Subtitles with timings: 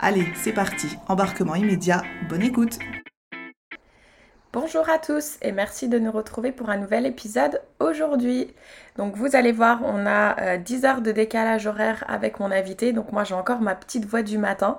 [0.00, 2.78] Allez, c'est parti, embarquement immédiat, bonne écoute.
[4.52, 8.52] Bonjour à tous et merci de nous retrouver pour un nouvel épisode aujourd'hui.
[8.96, 12.92] Donc vous allez voir, on a 10 euh, heures de décalage horaire avec mon invité,
[12.92, 14.78] donc moi j'ai encore ma petite voix du matin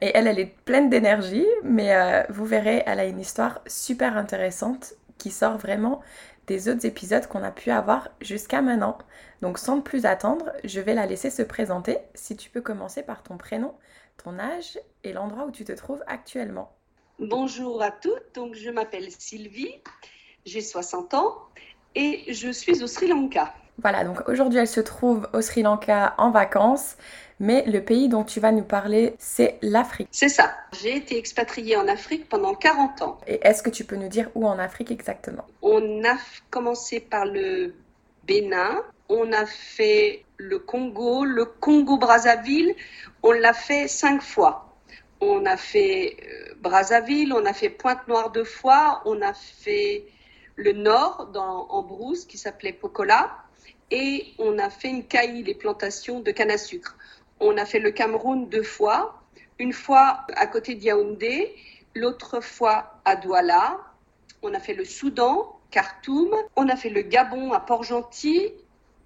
[0.00, 4.16] et elle, elle est pleine d'énergie, mais euh, vous verrez, elle a une histoire super
[4.16, 6.02] intéressante qui sort vraiment
[6.46, 8.98] des autres épisodes qu'on a pu avoir jusqu'à maintenant.
[9.42, 11.98] Donc sans plus attendre, je vais la laisser se présenter.
[12.14, 13.74] Si tu peux commencer par ton prénom,
[14.22, 16.72] ton âge et l'endroit où tu te trouves actuellement.
[17.18, 19.74] Bonjour à toutes, donc je m'appelle Sylvie,
[20.44, 21.36] j'ai 60 ans
[21.94, 23.54] et je suis au Sri Lanka.
[23.78, 26.96] Voilà, donc aujourd'hui elle se trouve au Sri Lanka en vacances,
[27.38, 30.08] mais le pays dont tu vas nous parler, c'est l'Afrique.
[30.12, 33.18] C'est ça, j'ai été expatriée en Afrique pendant 40 ans.
[33.26, 35.44] Et est-ce que tu peux nous dire où en Afrique exactement?
[35.60, 36.16] On a
[36.50, 37.74] commencé par le
[38.26, 42.74] Bénin, on a fait le Congo, le Congo-Brazzaville,
[43.22, 44.66] on l'a fait cinq fois
[45.20, 50.04] on a fait euh, Brazzaville, on a fait Pointe-Noire deux fois, on a fait
[50.56, 53.36] le nord dans, en Brousse qui s'appelait Pocola
[53.90, 56.96] et on a fait une caille, les plantations de canne à sucre.
[57.40, 59.22] On a fait le Cameroun deux fois,
[59.58, 61.54] une fois à côté d'Yaoundé,
[61.94, 63.78] l'autre fois à Douala.
[64.42, 66.30] On a fait le Soudan, Khartoum.
[66.56, 68.52] On a fait le Gabon à Port-Gentil.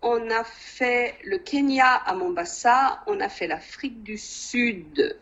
[0.03, 3.03] On a fait le Kenya à Mombasa.
[3.07, 5.19] On a fait l'Afrique du Sud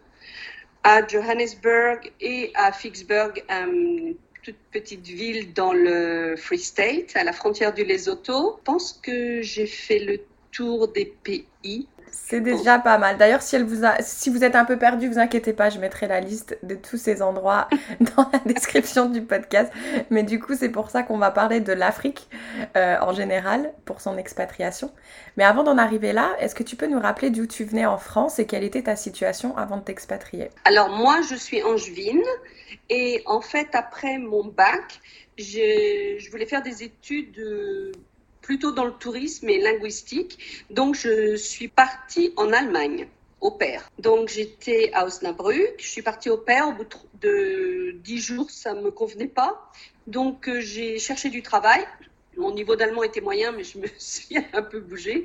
[0.85, 7.33] à Johannesburg et à Vicksburg, une toute petite ville dans le Free State, à la
[7.33, 8.57] frontière du Lesotho.
[8.59, 10.21] Je pense que j'ai fait le
[10.53, 11.89] tour des pays
[12.29, 13.17] c'est déjà pas mal.
[13.17, 16.21] D'ailleurs, si, vous si vous êtes un peu perdu, vous inquiétez pas, je mettrai la
[16.21, 17.69] liste de tous ces endroits
[18.01, 19.73] dans la description du podcast.
[20.11, 22.29] Mais du coup, c'est pour ça qu'on va parler de l'Afrique
[22.77, 24.93] euh, en général, pour son expatriation.
[25.39, 27.97] Mais avant d'en arriver là, est-ce que tu peux nous rappeler d'où tu venais en
[27.97, 30.51] France et quelle était ta situation avant de t'expatrier?
[30.67, 32.25] Alors moi, je suis angevine
[32.91, 35.01] et en fait, après mon bac,
[35.39, 37.41] je voulais faire des études
[38.49, 40.65] plutôt dans le tourisme et linguistique.
[40.71, 43.07] Donc, je suis partie en Allemagne
[43.43, 43.91] au père.
[43.99, 46.89] Donc j'étais à Osnabrück, je suis partie au père, au bout
[47.21, 49.71] de dix jours, ça ne me convenait pas.
[50.07, 51.85] Donc euh, j'ai cherché du travail.
[52.39, 55.25] Mon niveau d'allemand était moyen, mais je me suis un peu bougée.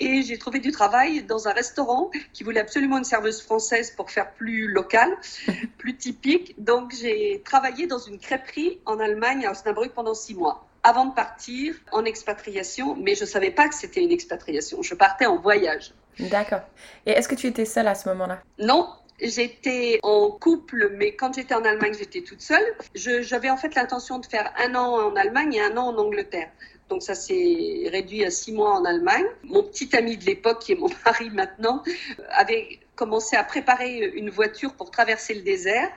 [0.00, 4.10] Et j'ai trouvé du travail dans un restaurant qui voulait absolument une serveuse française pour
[4.10, 5.16] faire plus local,
[5.78, 6.54] plus typique.
[6.58, 11.14] Donc j'ai travaillé dans une crêperie en Allemagne, à Osnabrück, pendant six mois avant de
[11.14, 14.82] partir en expatriation, mais je ne savais pas que c'était une expatriation.
[14.82, 15.92] Je partais en voyage.
[16.20, 16.60] D'accord.
[17.06, 18.40] Et est-ce que tu étais seule à ce moment-là?
[18.60, 18.88] Non,
[19.18, 22.66] J'étais en couple, mais quand j'étais en Allemagne, j'étais toute seule.
[22.94, 26.50] J'avais en fait l'intention de faire un an en Allemagne et un an en Angleterre.
[26.90, 29.24] Donc ça s'est réduit à six mois en Allemagne.
[29.42, 31.82] Mon petit ami de l'époque, qui est mon mari maintenant,
[32.28, 35.90] avait commencé à préparer une voiture pour traverser le désert.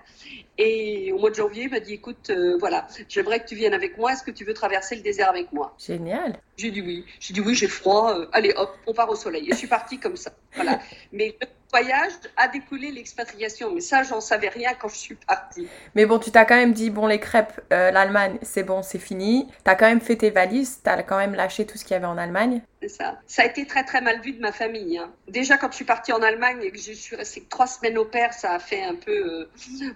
[0.62, 3.74] Et au mois de janvier, il m'a dit, écoute, euh, voilà, j'aimerais que tu viennes
[3.74, 4.12] avec moi.
[4.12, 5.74] Est-ce que tu veux traverser le désert avec moi?
[5.80, 6.38] Génial.
[6.58, 7.06] J'ai dit oui.
[7.22, 8.14] J'ai dit oui, j'ai froid.
[8.14, 9.48] Euh, allez, hop, on part au soleil.
[9.48, 10.32] Et je suis partie comme ça.
[10.56, 10.82] Voilà.
[11.14, 11.38] Mais
[11.72, 13.72] voyage a découlé l'expatriation.
[13.74, 15.68] Mais ça, j'en savais rien quand je suis partie.
[15.96, 19.00] Mais bon, tu t'as quand même dit, bon, les crêpes, euh, l'Allemagne, c'est bon, c'est
[19.00, 19.48] fini.
[19.64, 21.94] Tu as quand même fait tes valises, tu as quand même lâché tout ce qu'il
[21.94, 22.62] y avait en Allemagne.
[22.82, 23.20] C'est ça.
[23.28, 24.98] Ça a été très, très mal vu de ma famille.
[24.98, 25.12] Hein.
[25.28, 28.06] Déjà, quand je suis partie en Allemagne et que je suis restée trois semaines au
[28.06, 29.12] père, ça a fait un peu...
[29.12, 29.50] Euh,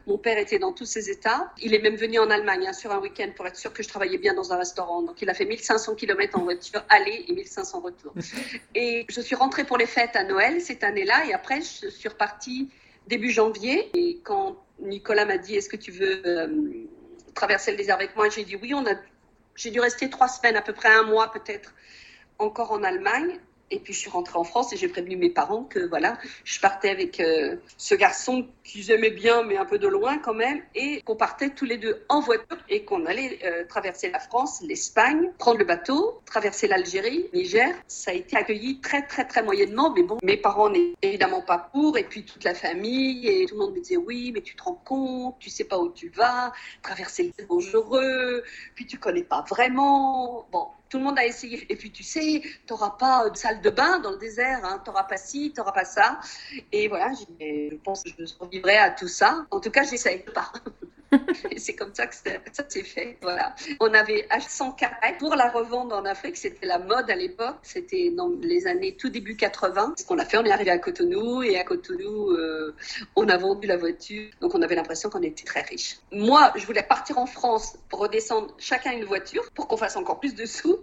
[0.06, 1.52] mon père était dans tous ses états.
[1.62, 3.88] Il est même venu en Allemagne hein, sur un week-end pour être sûr que je
[3.88, 5.02] travaillais bien dans un restaurant.
[5.02, 8.14] Donc, il a fait 1500 km en voiture aller et 1500 retour.
[8.76, 11.26] Et je suis rentrée pour les fêtes à Noël cette année-là.
[11.26, 12.69] Et après, je suis repartie
[13.07, 13.89] début janvier.
[13.95, 16.48] Et quand Nicolas m'a dit, est-ce que tu veux euh,
[17.33, 18.74] traverser le désert avec moi J'ai dit oui.
[18.74, 18.95] On a,
[19.56, 21.74] j'ai dû rester trois semaines, à peu près un mois peut-être,
[22.39, 23.39] encore en Allemagne.
[23.71, 26.60] Et puis je suis rentrée en France et j'ai prévenu mes parents que voilà, je
[26.60, 30.62] partais avec euh, ce garçon qu'ils aimaient bien, mais un peu de loin quand même,
[30.75, 34.62] et qu'on partait tous les deux en voiture et qu'on allait euh, traverser la France,
[34.62, 37.74] l'Espagne, prendre le bateau, traverser l'Algérie, Niger.
[37.88, 41.69] Ça a été accueilli très très très moyennement, mais bon, mes parents n'étaient évidemment pas
[41.74, 44.56] pour, et puis toute la famille, et tout le monde me disait oui, mais tu
[44.56, 48.44] te rends compte, tu sais pas où tu vas, traverser le dangereux,
[48.75, 50.48] puis tu connais pas vraiment.
[50.51, 51.66] Bon, tout le monde a essayé.
[51.74, 54.80] Et puis, tu sais, tu n'auras pas de salle de bain dans le désert, hein.
[54.86, 56.19] tu n'auras pas ci, tu n'auras pas ça.
[56.72, 59.44] Et voilà, je pense que je survivrai à tout ça.
[59.50, 60.51] En tout cas, j'essaye pas.
[61.57, 62.31] C'est comme ça que ça
[62.68, 63.18] s'est fait.
[63.21, 63.56] Voilà.
[63.80, 66.38] On avait acheté 100 carrettes pour la revendre en Afrique.
[66.38, 67.57] C'était la mode à l'époque.
[67.63, 69.95] C'était dans les années tout début 80.
[69.98, 72.75] Ce qu'on a fait, on est arrivé à Cotonou et à Cotonou, euh,
[73.15, 74.30] on a vendu la voiture.
[74.42, 75.98] Donc on avait l'impression qu'on était très riches.
[76.12, 80.19] Moi, je voulais partir en France pour redescendre chacun une voiture pour qu'on fasse encore
[80.19, 80.80] plus de sous.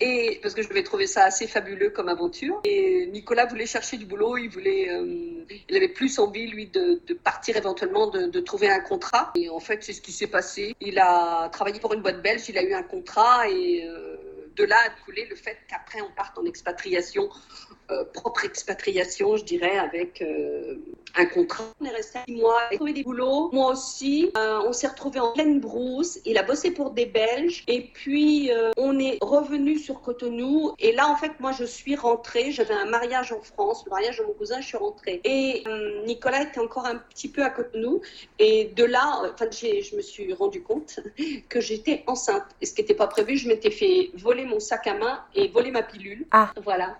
[0.00, 2.60] Et parce que je devais trouver ça assez fabuleux comme aventure.
[2.64, 7.00] Et Nicolas voulait chercher du boulot, il voulait, euh, il avait plus envie lui de,
[7.14, 9.32] partir éventuellement, de, de, trouver un contrat.
[9.36, 10.74] Et en fait, c'est ce qui s'est passé.
[10.80, 14.16] Il a travaillé pour une boîte belge, il a eu un contrat et euh,
[14.56, 17.28] de là a coulé le fait qu'après on parte en expatriation,
[17.90, 20.76] euh, propre expatriation, je dirais, avec euh,
[21.16, 21.64] un contrat.
[21.80, 23.50] On est resté six mois, il a trouvé des boulots.
[23.52, 26.18] Moi aussi, euh, on s'est retrouvé en pleine brousse.
[26.24, 27.62] Il a bossé pour des Belges.
[27.68, 30.72] Et puis, on est revenu sur Cotonou.
[30.78, 32.52] Et là, en fait, moi, je suis rentrée.
[32.52, 35.20] J'avais un mariage en France, le mariage de mon cousin, je suis rentrée.
[35.24, 35.64] Et
[36.06, 38.00] Nicolas était encore un petit peu à Cotonou.
[38.38, 41.00] Et de là, enfin, je me suis rendu compte
[41.48, 42.44] que j'étais enceinte.
[42.60, 45.48] Et ce qui n'était pas prévu, je m'étais fait voler mon sac à main et
[45.48, 46.26] voler ma pilule.
[46.30, 46.52] Ah.
[46.64, 46.96] Voilà.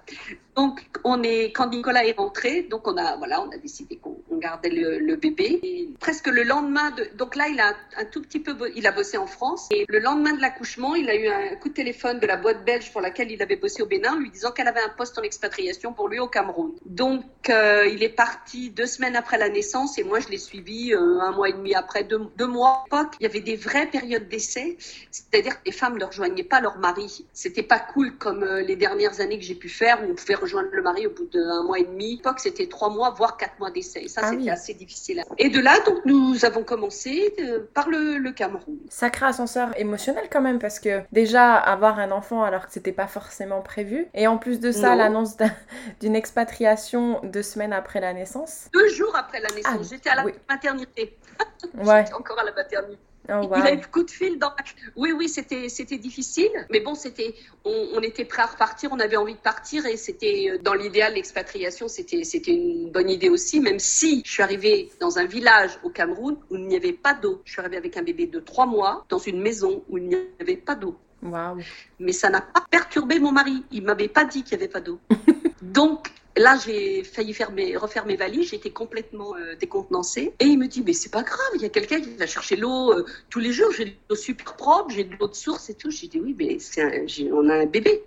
[0.56, 0.73] Donc,
[1.04, 3.16] on est, quand Nicolas est rentré, donc on a,
[3.62, 5.90] décidé qu'on on gardait le, bébé.
[6.00, 9.16] Presque le lendemain de, donc là, il a un tout petit peu, il a bossé
[9.16, 9.68] en France.
[9.70, 12.64] Et le lendemain de l'accouchement, il a eu un coup de téléphone de la boîte
[12.64, 15.22] belge pour laquelle il avait bossé au Bénin, lui disant qu'elle avait un poste en
[15.22, 16.72] expatriation pour lui au Cameroun.
[16.84, 20.92] Donc, euh, il est parti deux semaines après la naissance et moi, je l'ai suivi
[20.92, 22.84] euh, un mois et demi après, deux, mois.
[23.20, 24.76] Il y avait des vraies périodes d'essai,
[25.10, 27.24] c'est-à-dire que les femmes ne rejoignaient pas leur mari.
[27.32, 30.34] C'était pas cool comme euh, les dernières années que j'ai pu faire où on pouvait
[30.34, 32.14] rejoindre le mari au bout d'un mois et demi.
[32.14, 34.08] À l'époque, c'était trois mois, voire quatre mois d'essai.
[34.08, 34.50] Ça, ah c'était oui.
[34.50, 35.22] assez difficile.
[35.38, 38.78] Et de là, donc, nous avons commencé euh, par le, le, Cameroun.
[38.88, 43.06] Sacré ascenseur émotionnel quand même, parce que déjà, avoir un enfant alors que c'était pas
[43.06, 45.37] forcément prévu, et en plus de ça, l'annonce
[46.00, 48.69] d'une expatriation deux semaines après la naissance.
[48.72, 50.32] Deux jours après la naissance, ah, j'étais à la oui.
[50.49, 51.17] maternité.
[51.75, 52.05] ouais.
[52.14, 52.99] encore à la maternité.
[53.28, 53.56] Oh, wow.
[53.56, 54.52] Il a eu le coup de fil dans.
[54.96, 57.34] Oui, oui, c'était c'était difficile, mais bon, c'était
[57.64, 60.74] on, on, était prêt à repartir, on avait envie de partir et c'était euh, dans
[60.74, 65.24] l'idéal l'expatriation, c'était c'était une bonne idée aussi, même si je suis arrivée dans un
[65.24, 67.40] village au Cameroun où il n'y avait pas d'eau.
[67.44, 70.16] Je suis arrivée avec un bébé de trois mois dans une maison où il n'y
[70.38, 70.98] avait pas d'eau.
[71.22, 71.56] Wow.
[71.98, 73.64] Mais ça n'a pas perturbé mon mari.
[73.72, 75.00] Il m'avait pas dit qu'il n'y avait pas d'eau.
[75.62, 80.34] Donc Là, j'ai failli faire mes, refaire mes valises, j'étais complètement euh, décontenancée.
[80.40, 82.56] Et il me dit, mais c'est pas grave, il y a quelqu'un qui va chercher
[82.56, 85.70] l'eau euh, tous les jours, j'ai de l'eau super propre, j'ai de l'eau de source
[85.70, 85.90] et tout.
[85.90, 88.02] J'ai dit, oui, mais un, on a un bébé.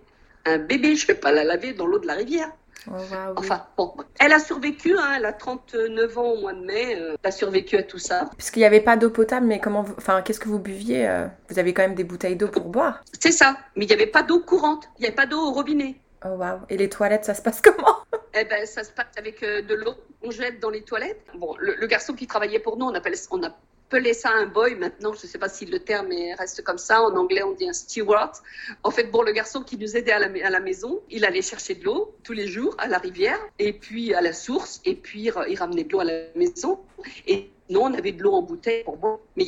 [0.45, 2.51] Un bébé, je vais pas la laver dans l'eau de la rivière.
[2.89, 6.63] Oh, wow, enfin, bon, elle a survécu, hein, elle a 39 ans au mois de
[6.63, 8.29] mai, euh, elle a survécu à tout ça.
[8.38, 9.95] Puisqu'il n'y avait pas d'eau potable, mais comment, vous...
[9.97, 13.03] enfin, qu'est-ce que vous buviez euh, Vous avez quand même des bouteilles d'eau pour boire
[13.19, 15.51] C'est ça, mais il n'y avait pas d'eau courante, il n'y avait pas d'eau au
[15.51, 15.95] robinet.
[16.25, 17.96] Oh waouh Et les toilettes, ça se passe comment?
[18.39, 19.95] Eh ben, ça se passe avec euh, de l'eau.
[20.22, 21.25] On jette dans les toilettes.
[21.36, 24.75] Bon, le, garçon qui travaillait pour nous, on appelle, on appelait ça un boy.
[24.75, 27.01] Maintenant, je ne sais pas si le terme reste comme ça.
[27.01, 28.34] En anglais, on dit un steward.
[28.84, 31.86] En fait, bon, le garçon qui nous aidait à la, maison, il allait chercher de
[31.86, 35.58] l'eau tous les jours à la rivière, et puis à la source, et puis il
[35.58, 36.79] ramenait de l'eau à la maison.
[37.25, 39.20] Et nous, on avait de l'eau en bouteille pour boire.
[39.36, 39.46] Mais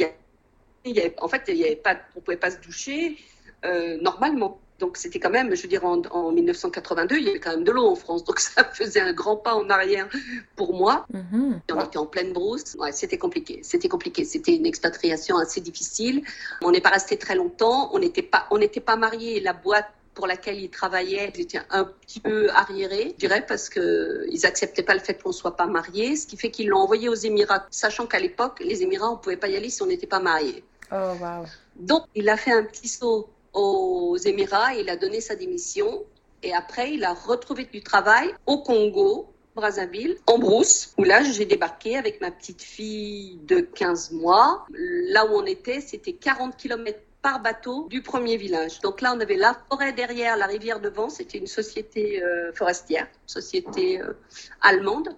[1.20, 3.18] en fait, on ne pouvait pas se doucher
[3.66, 4.60] euh, normalement.
[4.80, 7.64] Donc c'était quand même, je veux dire, en, en, 1982, il y avait quand même
[7.64, 8.24] de l'eau en France.
[8.24, 10.08] Donc ça faisait un grand pas en arrière
[10.56, 11.06] pour moi.
[11.14, 11.60] Mm-hmm.
[11.74, 12.76] On était en pleine brousse.
[12.80, 13.60] Ouais, c'était compliqué.
[13.64, 14.26] C'était compliqué.
[14.26, 16.24] C'était une expatriation assez difficile.
[16.62, 17.90] On n'est pas resté très longtemps.
[17.94, 19.40] On n'était pas, on n'était pas mariés.
[19.40, 24.26] La boîte pour laquelle ils travaillaient était un petit peu arriérée, je dirais, parce que
[24.30, 27.08] ils acceptaient pas le fait qu'on soit pas mariés, ce qui fait qu'ils l'ont envoyé
[27.08, 30.08] aux Émirats, sachant qu'à l'époque, les Émirats, on pouvait pas y aller si on n'était
[30.08, 30.66] pas mariés.
[30.92, 31.46] Oh wow.
[31.78, 36.04] Donc il a fait un petit saut aux Émirats, il a donné sa démission
[36.44, 41.46] et après il a retrouvé du travail au Congo, Brazzaville, en brousse, où là j'ai
[41.46, 44.66] débarqué avec ma petite fille de 15 mois.
[44.70, 48.80] Là où on était, c'était 40 km par bateau du premier village.
[48.80, 51.10] Donc là, on avait la forêt derrière, la rivière devant.
[51.10, 54.14] C'était une société euh, forestière, société euh,
[54.62, 55.10] allemande.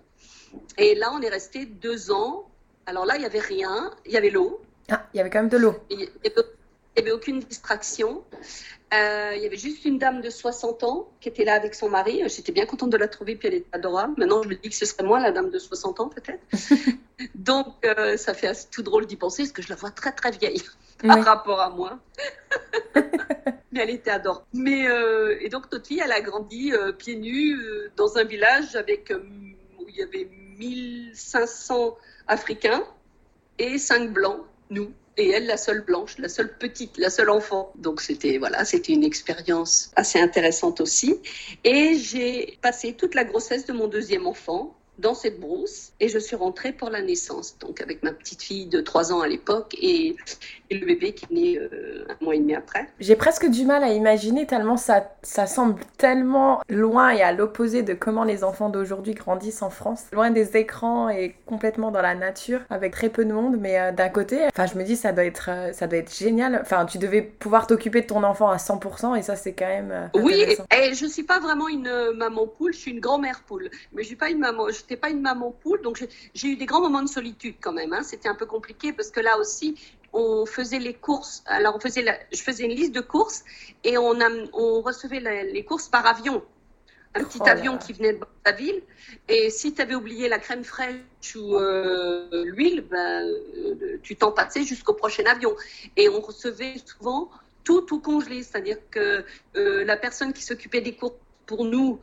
[0.77, 2.49] Et là, on est resté deux ans.
[2.85, 3.91] Alors là, il y avait rien.
[4.05, 4.61] Il y avait l'eau.
[4.89, 5.75] Ah, il y avait quand même de l'eau.
[5.89, 6.09] Il
[6.97, 8.23] n'y avait aucune distraction.
[8.93, 11.89] Euh, il y avait juste une dame de 60 ans qui était là avec son
[11.89, 12.23] mari.
[12.27, 14.15] J'étais bien contente de la trouver, puis elle était adorable.
[14.17, 16.41] Maintenant, je me dis que ce serait moi, la dame de 60 ans, peut-être.
[17.35, 20.31] Donc, euh, ça fait tout drôle d'y penser, parce que je la vois très, très
[20.31, 20.61] vieille
[21.07, 21.99] par rapport à moi.
[23.71, 24.45] Mais elle était adorable.
[24.53, 27.57] Mais, euh, et donc, notre fille, elle a grandi pieds nus
[27.95, 29.13] dans un village avec,
[29.79, 32.83] où il y avait 1500 Africains
[33.57, 37.71] et 5 Blancs, nous et elle la seule blanche, la seule petite, la seule enfant.
[37.75, 41.17] Donc c'était voilà, c'était une expérience assez intéressante aussi.
[41.63, 46.19] Et j'ai passé toute la grossesse de mon deuxième enfant dans cette brousse et je
[46.19, 49.75] suis rentrée pour la naissance, donc avec ma petite fille de 3 ans à l'époque
[49.81, 50.15] et,
[50.79, 52.87] le bébé qui est né euh, un mois et demi après.
[52.99, 57.83] J'ai presque du mal à imaginer tellement ça, ça semble tellement loin et à l'opposé
[57.83, 62.15] de comment les enfants d'aujourd'hui grandissent en France, loin des écrans et complètement dans la
[62.15, 65.11] nature avec très peu de monde, mais euh, d'un côté, enfin je me dis ça
[65.11, 66.59] doit être euh, ça doit être génial.
[66.61, 70.09] Enfin tu devais pouvoir t'occuper de ton enfant à 100% et ça c'est quand même
[70.15, 74.03] Oui, et je suis pas vraiment une maman poule, je suis une grand-mère poule, mais
[74.03, 76.81] je suis pas une maman, j'étais pas une maman poule, donc j'ai eu des grands
[76.81, 77.93] moments de solitude quand même.
[77.93, 78.03] Hein.
[78.03, 79.75] C'était un peu compliqué parce que là aussi,
[80.13, 81.43] on faisait les courses.
[81.45, 83.43] Alors, on faisait je faisais une liste de courses
[83.83, 86.43] et on, a, on recevait les courses par avion.
[87.13, 88.81] Un petit oh avion qui venait de la ville.
[89.27, 94.31] Et si tu avais oublié la crème fraîche ou euh, l'huile, ben, euh, tu t'en
[94.31, 95.53] passais jusqu'au prochain avion.
[95.97, 97.29] Et on recevait souvent
[97.65, 98.43] tout, tout congelé.
[98.43, 99.25] C'est-à-dire que
[99.57, 101.15] euh, la personne qui s'occupait des courses
[101.45, 101.99] pour nous,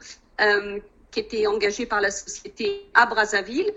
[1.11, 3.73] qui était engagée par la société à Brazzaville.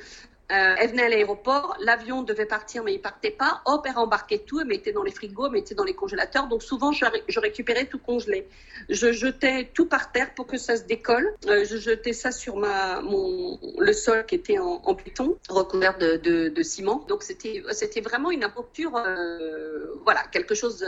[0.52, 3.62] Euh, elle venait à l'aéroport, l'avion devait partir, mais il partait pas.
[3.66, 6.48] Hop, elle embarquait tout, elle mettait dans les frigos, elle mettait dans les congélateurs.
[6.48, 7.06] Donc souvent, je,
[7.40, 8.48] récupérais tout congelé.
[8.90, 11.34] Je jetais tout par terre pour que ça se décolle.
[11.48, 17.06] Euh, je jetais ça sur le sol qui était en, en béton, recouvert de, ciment.
[17.08, 20.86] Donc c'était, c'était vraiment une aventure, euh, voilà, quelque chose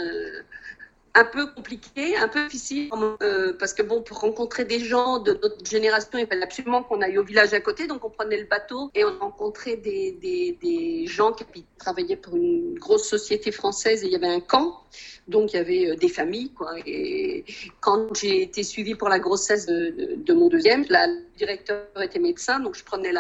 [1.15, 2.89] un peu compliqué, un peu difficile,
[3.21, 7.01] euh, parce que bon, pour rencontrer des gens de notre génération, il fallait absolument qu'on
[7.01, 10.57] aille au village à côté, donc on prenait le bateau et on rencontrait des, des,
[10.59, 14.81] des gens qui travaillaient pour une grosse société française et il y avait un camp,
[15.27, 16.71] donc il y avait euh, des familles, quoi.
[16.85, 17.45] Et
[17.79, 22.59] quand j'ai été suivie pour la grossesse de, mon deuxième, la, le directeur était médecin,
[22.59, 23.13] donc je prenais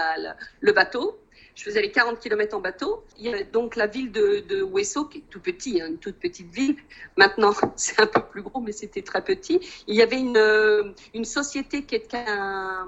[0.61, 1.19] le bateau
[1.55, 3.03] je faisais les 40 km en bateau.
[3.17, 4.63] Il y a donc la ville de, de
[5.09, 6.77] qui est tout petit, hein, une toute petite ville.
[7.17, 9.59] Maintenant, c'est un peu plus gros, mais c'était très petit.
[9.87, 12.87] Il y avait une, euh, une société qui était un,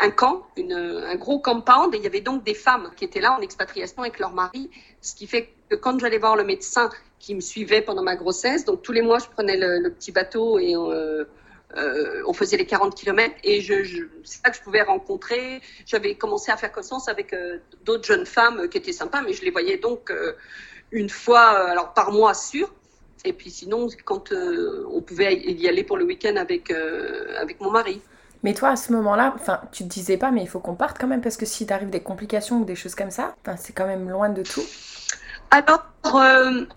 [0.00, 3.20] un camp, une, un gros compound, et il y avait donc des femmes qui étaient
[3.20, 6.90] là en expatriation avec leur mari, ce qui fait que quand j'allais voir le médecin
[7.18, 10.58] qui me suivait pendant ma grossesse, donc tous les mois je prenais le, petit bateau
[10.58, 11.24] et euh,
[11.76, 15.60] euh, on faisait les 40 km et je, je c'est ça que je pouvais rencontrer.
[15.84, 19.44] J'avais commencé à faire connaissance avec euh, d'autres jeunes femmes qui étaient sympas, mais je
[19.44, 20.32] les voyais donc euh,
[20.92, 22.72] une fois, alors par mois sûr.
[23.24, 28.00] Et puis sinon, quand on pouvait y aller pour le week-end avec, avec mon mari.
[28.44, 30.98] Mais toi, à ce moment-là, enfin, tu te disais pas, mais il faut qu'on parte
[30.98, 33.88] quand même, parce que si t'arrives des complications ou des choses comme ça, c'est quand
[33.88, 34.62] même loin de tout.
[35.50, 35.84] Alors,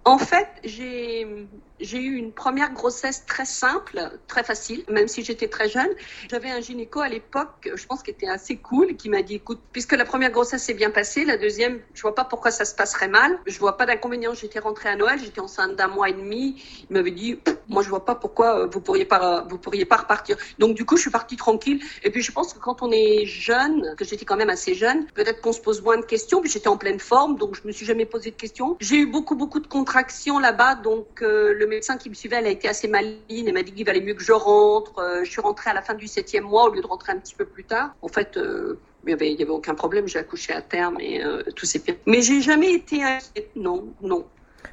[0.04, 1.48] en fait, j'ai
[1.82, 5.90] j'ai eu une première grossesse très simple, très facile, même si j'étais très jeune.
[6.30, 9.60] J'avais un gynéco à l'époque, je pense qu'il était assez cool, qui m'a dit, écoute,
[9.72, 12.76] puisque la première grossesse s'est bien passée, la deuxième, je vois pas pourquoi ça se
[12.76, 13.40] passerait mal.
[13.46, 14.34] Je vois pas d'inconvénient.
[14.34, 16.62] J'étais rentrée à Noël, j'étais enceinte d'un mois et demi.
[16.90, 19.98] Il m'avait dit, moi, je vois pas pourquoi euh, vous pourriez pas, vous pourriez pas
[19.98, 20.38] repartir.
[20.60, 21.82] Donc, du coup, je suis partie tranquille.
[22.04, 25.06] Et puis, je pense que quand on est jeune, que j'étais quand même assez jeune,
[25.14, 26.42] peut-être qu'on se pose moins de questions.
[26.42, 28.78] Puis, j'étais en pleine forme, donc je me suis jamais posé de questions.
[28.80, 32.46] J'ai eu beaucoup, beaucoup de contractions là-bas, donc euh, le médecin qui me suivait, elle
[32.46, 35.00] a été assez maligne et m'a dit qu'il valait mieux que je rentre.
[35.00, 37.18] Euh, je suis rentrée à la fin du septième mois au lieu de rentrer un
[37.18, 37.96] petit peu plus tard.
[38.02, 40.08] En fait, euh, il n'y avait, avait, aucun problème.
[40.08, 41.96] J'ai accouché à terme et euh, tout s'est bien.
[42.06, 43.50] Mais j'ai jamais été inquiète.
[43.56, 44.26] Non, non.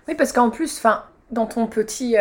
[0.06, 2.16] Oui, parce qu'en plus, enfin, dans ton petit,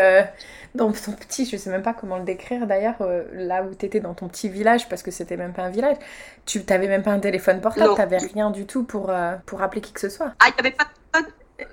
[0.76, 2.96] dans ton petit, je sais même pas comment le décrire d'ailleurs,
[3.34, 5.96] là où tu étais dans ton petit village, parce que c'était même pas un village,
[6.46, 9.14] tu n'avais même pas un téléphone portable, tu n'avais rien du tout pour,
[9.46, 10.34] pour appeler qui que ce soit.
[10.40, 11.22] Ah, il n'y avait pas, pas,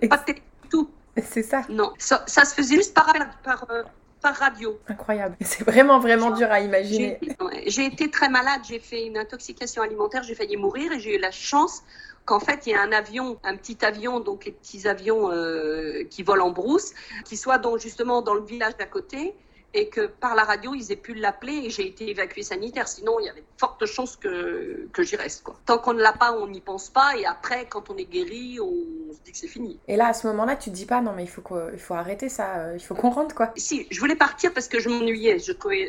[0.09, 0.91] pas de téléphone tout.
[1.23, 1.63] C'est ça.
[1.69, 3.83] Non, ça, se faisait juste par, par, euh,
[4.21, 4.79] par radio.
[4.89, 5.37] Incroyable.
[5.41, 7.19] C'est vraiment, vraiment dur à imaginer.
[7.67, 11.21] J'ai été très malade, j'ai fait une intoxication alimentaire, j'ai failli mourir et j'ai eu
[11.21, 11.83] la chance
[12.25, 16.05] qu'en fait, il y a un avion, un petit avion, donc les petits avions euh,
[16.09, 16.95] qui volent en brousse,
[17.25, 19.35] qui soit donc justement dans le village d'à côté
[19.75, 22.87] et que par la radio, ils aient pu l'appeler et j'ai été évacuée sanitaire.
[22.87, 25.43] Sinon, il y avait de fortes chances que, que j'y reste.
[25.43, 25.57] Quoi.
[25.67, 27.17] Tant qu'on ne l'a pas, on n'y pense pas.
[27.19, 29.79] Et après, quand on est guéri, on, se dit que c'est fini.
[29.89, 31.95] Et là, à ce moment-là, tu te dis pas, non, mais il faut, il faut
[31.95, 33.53] arrêter ça, euh, il faut qu'on rentre, quoi.
[33.57, 35.39] Si, je voulais partir parce que je m'ennuyais.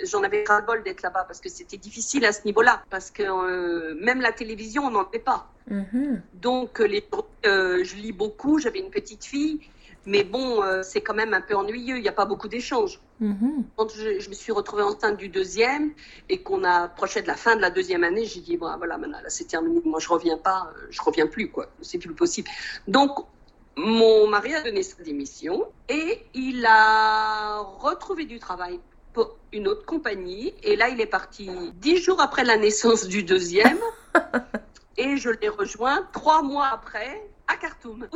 [0.05, 2.81] J'en avais ras-le-bol d'être là-bas parce que c'était difficile à ce niveau-là.
[2.89, 5.47] Parce que euh, même la télévision, on n'en fait pas.
[5.69, 6.21] Mm-hmm.
[6.33, 7.07] Donc, les,
[7.45, 8.57] euh, je lis beaucoup.
[8.57, 9.59] J'avais une petite fille.
[10.05, 12.99] Mais bon, euh, c'est quand même un peu ennuyeux, il n'y a pas beaucoup d'échanges.
[13.77, 15.93] Quand je, me suis retrouvée enceinte du deuxième
[16.27, 19.21] et qu'on approchait de la fin de la deuxième année, j'ai dit, bon, voilà, maintenant,
[19.21, 22.49] là, c'est terminé, moi, je reviens pas, euh, je reviens plus, quoi, c'est plus possible.
[22.87, 23.11] Donc,
[23.77, 28.79] mon mari a donné sa démission et il a retrouvé du travail
[29.13, 30.53] pour une autre compagnie.
[30.63, 33.79] Et là, il est parti dix jours après la naissance du deuxième.
[34.97, 38.07] et je l'ai rejoint trois mois après à Khartoum,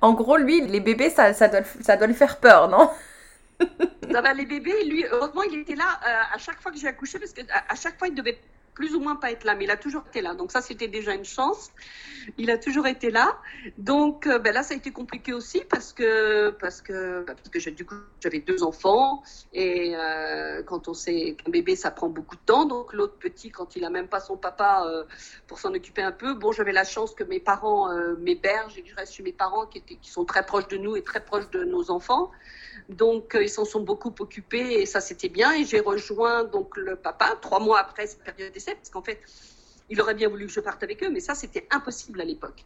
[0.00, 2.90] En gros, lui, les bébés, ça, ça, doit, ça doit le faire peur, non?
[4.34, 7.32] Les bébés, lui, heureusement, il était là euh, à chaque fois que j'ai accouché, parce
[7.32, 8.38] qu'à à chaque fois, il devait
[8.78, 10.34] plus ou moins pas être là, mais il a toujours été là.
[10.34, 11.72] Donc ça, c'était déjà une chance.
[12.36, 13.36] Il a toujours été là.
[13.76, 17.48] Donc euh, ben là, ça a été compliqué aussi parce que parce que ben, parce
[17.48, 22.08] que du coup, j'avais deux enfants et euh, quand on sait qu'un bébé, ça prend
[22.08, 22.66] beaucoup de temps.
[22.66, 25.02] Donc l'autre petit, quand il a même pas son papa euh,
[25.48, 28.90] pour s'en occuper un peu, bon, j'avais la chance que mes parents m'hébergent et que
[28.90, 31.50] je reste mes parents qui étaient qui sont très proches de nous et très proches
[31.50, 32.30] de nos enfants.
[32.88, 35.52] Donc, ils s'en sont beaucoup occupés et ça, c'était bien.
[35.52, 39.20] Et j'ai rejoint donc le papa trois mois après cette période d'essai parce qu'en fait,
[39.90, 42.64] il aurait bien voulu que je parte avec eux, mais ça, c'était impossible à l'époque.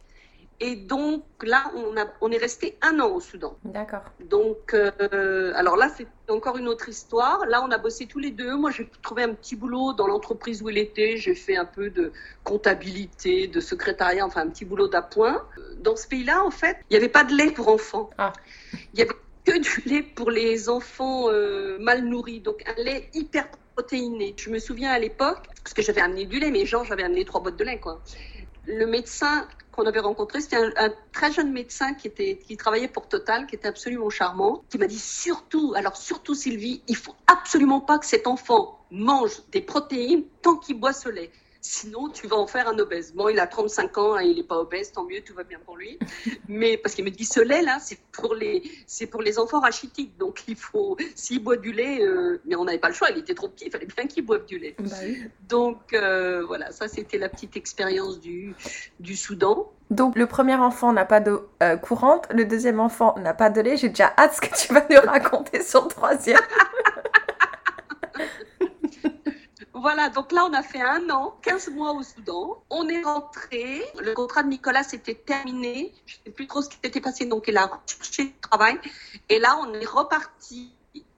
[0.59, 3.57] Et donc là, on, a, on est resté un an au Soudan.
[3.65, 4.03] D'accord.
[4.29, 7.45] Donc, euh, alors là, c'est encore une autre histoire.
[7.47, 8.55] Là, on a bossé tous les deux.
[8.55, 11.17] Moi, j'ai trouvé un petit boulot dans l'entreprise où il était.
[11.17, 15.45] J'ai fait un peu de comptabilité, de secrétariat, enfin un petit boulot d'appoint.
[15.79, 18.09] Dans ce pays-là, en fait, il n'y avait pas de lait pour enfants.
[18.17, 18.31] Ah.
[18.93, 19.11] Il y avait
[19.45, 22.39] que du lait pour les enfants euh, mal nourris.
[22.39, 24.35] Donc un lait hyper protéiné.
[24.37, 27.25] Je me souviens à l'époque, parce que j'avais amené du lait, mais genre j'avais amené
[27.25, 27.79] trois boîtes de lait.
[28.65, 33.07] Le médecin qu'on avait rencontré, c'était un, très jeune médecin qui était, qui travaillait pour
[33.07, 37.81] Total, qui était absolument charmant, qui m'a dit surtout, alors surtout Sylvie, il faut absolument
[37.81, 41.31] pas que cet enfant mange des protéines tant qu'il boit ce lait.
[41.65, 43.13] Sinon, tu vas en faire un obèse.
[43.13, 45.59] Bon, il a 35 ans et il n'est pas obèse, tant mieux, tout va bien
[45.65, 45.97] pour lui.
[46.49, 50.17] Mais parce qu'il me dit, ce lait-là, c'est pour les, c'est pour les enfants rachitiques.
[50.17, 53.17] Donc, il faut, s'il boit du lait, euh, mais on n'avait pas le choix, il
[53.17, 54.75] était trop petit, il fallait bien qu'il boive du lait.
[54.77, 54.89] Bah
[55.47, 58.53] Donc, euh, voilà, ça, c'était la petite expérience du,
[58.99, 59.71] du Soudan.
[59.89, 63.61] Donc, le premier enfant n'a pas d'eau euh, courante, le deuxième enfant n'a pas de
[63.61, 63.77] lait.
[63.77, 66.39] J'ai déjà hâte ce que tu vas nous raconter sur le troisième.
[69.83, 72.63] Voilà, donc là, on a fait un an, 15 mois au Soudan.
[72.69, 73.83] On est rentré.
[73.99, 75.93] Le contrat de Nicolas s'était terminé.
[76.05, 77.25] Je ne sais plus trop ce qui s'était passé.
[77.25, 78.79] Donc, il a cherché du travail.
[79.27, 80.71] Et là, on est reparti.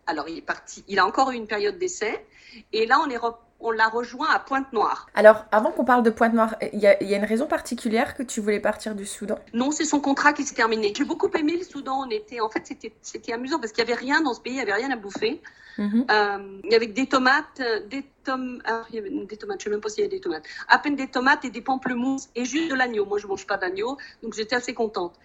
[0.07, 0.83] Alors, il est parti.
[0.87, 2.25] Il a encore eu une période d'essai.
[2.73, 3.19] Et là, on est
[3.65, 5.07] on l'a rejoint à Pointe-Noire.
[5.15, 8.59] Alors, avant qu'on parle de Pointe-Noire, il y, a une raison particulière que tu voulais
[8.59, 9.39] partir du Soudan?
[9.53, 10.93] Non, c'est son contrat qui s'est terminé.
[10.95, 12.05] J'ai beaucoup aimé le Soudan.
[12.05, 14.57] On était, en fait, c'était amusant parce qu'il n'y avait rien dans ce pays, il
[14.57, 15.41] n'y avait rien à bouffer.
[15.79, 16.05] Mhm.
[16.09, 19.67] Euh, il y avait des tomates, des tomates, ah, il y avait des tomates, je
[19.67, 20.43] ne sais même pas s'il y avait des tomates.
[20.67, 23.05] À peine des tomates et des pamplemousses et juste de l'agneau.
[23.05, 25.15] Moi, je ne mange pas d'agneau, donc j'étais assez contente.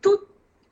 [0.00, 0.20] Tout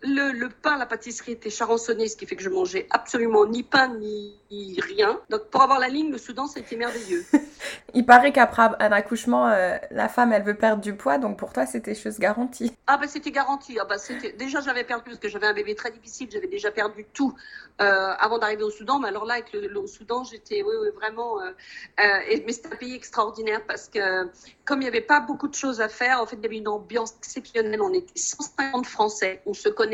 [0.03, 3.89] le, pain, la pâtisserie était charançonné, ce qui fait que je mangeais absolument ni pain
[3.99, 4.35] ni,
[4.79, 5.21] rien.
[5.31, 7.25] Donc pour avoir la ligne, le Soudan, c'était merveilleux.
[7.95, 11.53] Il paraît qu'après un accouchement, euh, la femme, elle veut perdre du poids, donc pour
[11.53, 12.73] toi, c'était chose garantie.
[12.87, 13.79] Ah ben c'était garanti.
[13.81, 13.97] Ah, bah,
[14.39, 17.35] déjà j'avais perdu parce que j'avais un bébé très difficile, j'avais déjà perdu tout
[17.81, 19.01] euh, avant d'arriver au Soudan.
[19.01, 21.41] Mais alors là, avec le, Soudan, j'étais oui, oui, vraiment.
[21.41, 21.51] Euh,
[21.99, 24.29] mais c'était un pays extraordinaire parce que
[24.65, 26.59] comme il n'y avait pas beaucoup de choses à faire, en fait, il y avait
[26.59, 27.81] une ambiance exceptionnelle.
[27.81, 29.86] On était 150 Français, on se connaissait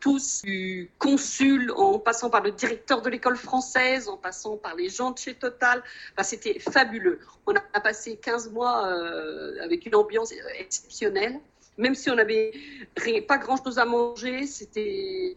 [0.00, 4.88] tous, du consul, en passant par le directeur de l'école française, en passant par les
[4.88, 5.82] gens de chez Total.
[6.12, 7.20] Enfin, c'était fabuleux.
[7.46, 11.40] On a passé 15 mois euh, avec une ambiance exceptionnelle.
[11.78, 12.52] Même si on n'avait
[13.26, 15.36] pas grand-chose à manger, c'était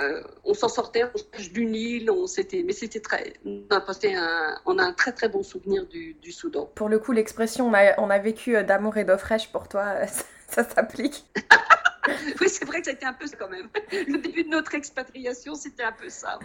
[0.00, 2.24] euh, on s'en sortait, on se du Nil, on
[2.64, 6.70] mais c'était très, on a, un, on a un très très bon souvenir du, Soudan.
[6.74, 9.68] Pour le coup, l'expression on a, on a vécu euh, d'amour et d'eau fraîche pour
[9.68, 10.06] toi,
[10.48, 11.26] ça, s'applique.
[12.40, 13.68] oui, c'est vrai que c'était un peu ça quand même.
[13.92, 16.38] Le début de notre expatriation, c'était un peu ça.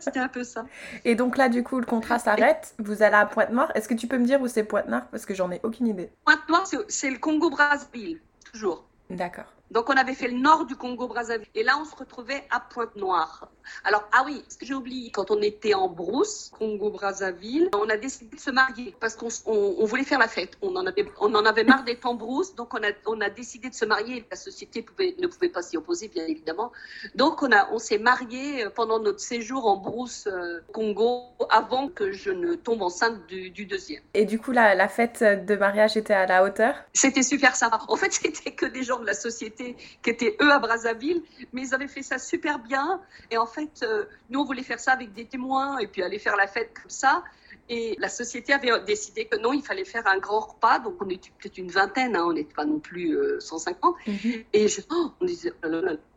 [0.00, 0.64] C'était un peu ça.
[1.04, 2.74] Et donc là, du coup, le contrat s'arrête.
[2.78, 3.70] Vous allez à Pointe-Noire.
[3.74, 5.06] Est-ce que tu peux me dire où c'est Pointe-Noire?
[5.10, 6.10] Parce que j'en ai aucune idée.
[6.24, 8.84] Pointe-Noire, c'est le Congo-Brazzaville, toujours.
[9.10, 9.52] D'accord.
[9.70, 13.48] Donc on avait fait le nord du Congo-Brazzaville et là on se retrouvait à Pointe-Noire.
[13.84, 17.96] Alors ah oui, ce que j'ai oublié, quand on était en brousse, Congo-Brazzaville, on a
[17.96, 20.56] décidé de se marier parce qu'on on, voulait faire la fête.
[20.62, 23.30] On en avait, on en avait marre d'être en brousse, donc on a, on a
[23.30, 24.24] décidé de se marier.
[24.30, 26.72] La société pouvait, ne pouvait pas s'y opposer, bien évidemment.
[27.14, 32.12] Donc on, a, on s'est marié pendant notre séjour en brousse euh, Congo avant que
[32.12, 34.02] je ne tombe enceinte du, du deuxième.
[34.14, 36.74] Et du coup, la, la fête de mariage était à la hauteur?
[36.92, 37.80] C'était super sympa.
[37.88, 41.62] En fait, c'était que des gens de la société qui étaient eux à Brazzaville, mais
[41.62, 43.00] ils avaient fait ça super bien.
[43.30, 46.18] Et en fait, euh, nous, on voulait faire ça avec des témoins et puis aller
[46.18, 47.24] faire la fête comme ça.
[47.68, 50.80] Et la société avait décidé que non, il fallait faire un grand repas.
[50.80, 53.94] Donc, on était peut-être une vingtaine, hein, on n'était pas non plus 150.
[54.08, 54.44] Euh, mhm.
[54.52, 55.68] Et je, oh, on disait, oh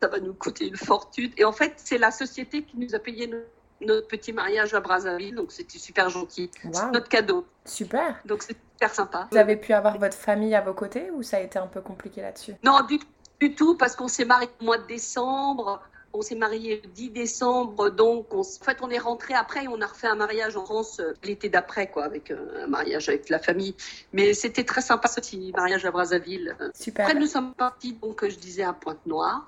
[0.02, 1.30] ça va nous coûter une fortune.
[1.36, 3.30] Et en fait, c'est la société qui nous a payé
[3.80, 5.34] notre petit mariage à Brazzaville.
[5.34, 6.50] Donc, c'était super gentil.
[6.72, 7.46] C'est notre cadeau.
[7.64, 8.20] Super.
[8.24, 9.28] Donc, c'est super sympa.
[9.30, 11.80] Vous avez pu avoir votre famille à vos côtés ou ça a été un peu
[11.80, 12.54] compliqué là-dessus?
[12.64, 12.98] Non, du
[13.40, 15.80] du tout, parce qu'on s'est marié au mois de décembre.
[16.14, 19.80] On s'est marié le 10 décembre, donc en fait on est rentré après et on
[19.80, 23.28] a refait un mariage en France euh, l'été d'après, quoi, avec euh, un mariage avec
[23.28, 23.74] la famille.
[24.12, 26.56] Mais c'était très sympa ce petit mariage à Brazzaville.
[26.72, 27.06] Super.
[27.06, 29.46] Après nous sommes partis, donc je disais à Pointe-Noire.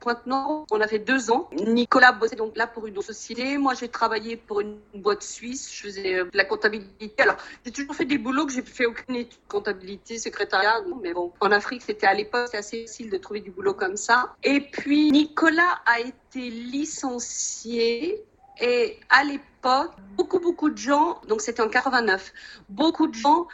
[0.00, 0.64] Pointe-Noire.
[0.70, 1.48] On a fait deux ans.
[1.52, 3.58] Nicolas bossait donc là pour une société.
[3.58, 5.70] Moi, j'ai travaillé pour une boîte suisse.
[5.72, 7.22] Je faisais euh, de la comptabilité.
[7.22, 10.76] Alors, j'ai toujours fait des boulots que j'ai fait aucune étude comptabilité, secrétariat.
[11.02, 14.34] Mais bon, en Afrique, c'était à l'époque assez facile de trouver du boulot comme ça.
[14.42, 18.24] Et puis, Nicolas a été licencié.
[18.60, 22.32] Et à l'époque, beaucoup, beaucoup de gens, donc c'était en 89,
[22.68, 23.48] beaucoup de gens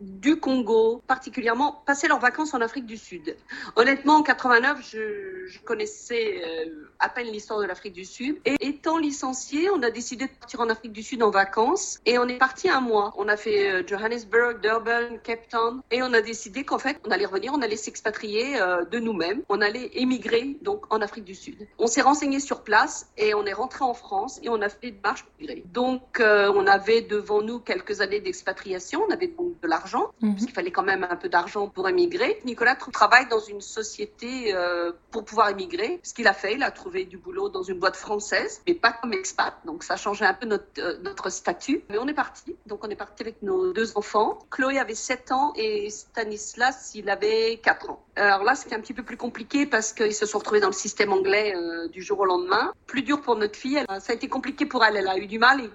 [0.00, 3.36] du Congo, particulièrement, passer leurs vacances en Afrique du Sud.
[3.76, 8.38] Honnêtement, en 89, je, connaissais euh, à peine l'histoire de l'Afrique du Sud.
[8.44, 11.98] Et étant licencié, on a décidé de partir en Afrique du Sud en vacances.
[12.06, 13.12] Et on est parti un mois.
[13.18, 15.82] On a fait euh, Johannesburg, Durban, Cape Town.
[15.90, 19.42] Et on a décidé qu'en fait, on allait revenir, on allait s'expatrier euh, de nous-mêmes.
[19.48, 21.68] On allait émigrer donc en Afrique du Sud.
[21.78, 24.88] On s'est renseigné sur place et on est rentré en France et on a fait
[24.88, 25.24] une marche
[25.66, 29.02] Donc, on avait devant nous quelques années d'expatriation.
[29.08, 30.32] On avait donc de l'argent Mhm.
[30.32, 32.40] parce qu'il fallait quand même un peu d'argent pour émigrer.
[32.44, 36.00] Nicolas travaille dans une société euh, pour pouvoir émigrer.
[36.02, 38.92] Ce qu'il a fait, il a trouvé du boulot dans une boîte française, mais pas
[38.92, 39.54] comme expat.
[39.64, 41.82] Donc ça changeait un peu notre, euh, notre statut.
[41.88, 42.56] Mais on est parti.
[42.66, 44.38] Donc on est parti avec nos deux enfants.
[44.50, 48.04] Chloé avait 7 ans et Stanislas, il avait 4 ans.
[48.16, 50.72] Alors là, c'était un petit peu plus compliqué parce qu'ils se sont retrouvés dans le
[50.72, 52.72] système anglais euh, du jour au lendemain.
[52.86, 53.82] Plus dur pour notre fille.
[54.00, 54.96] ça a été compliqué pour elle.
[54.96, 55.60] Elle a eu du mal.
[55.60, 55.70] Et,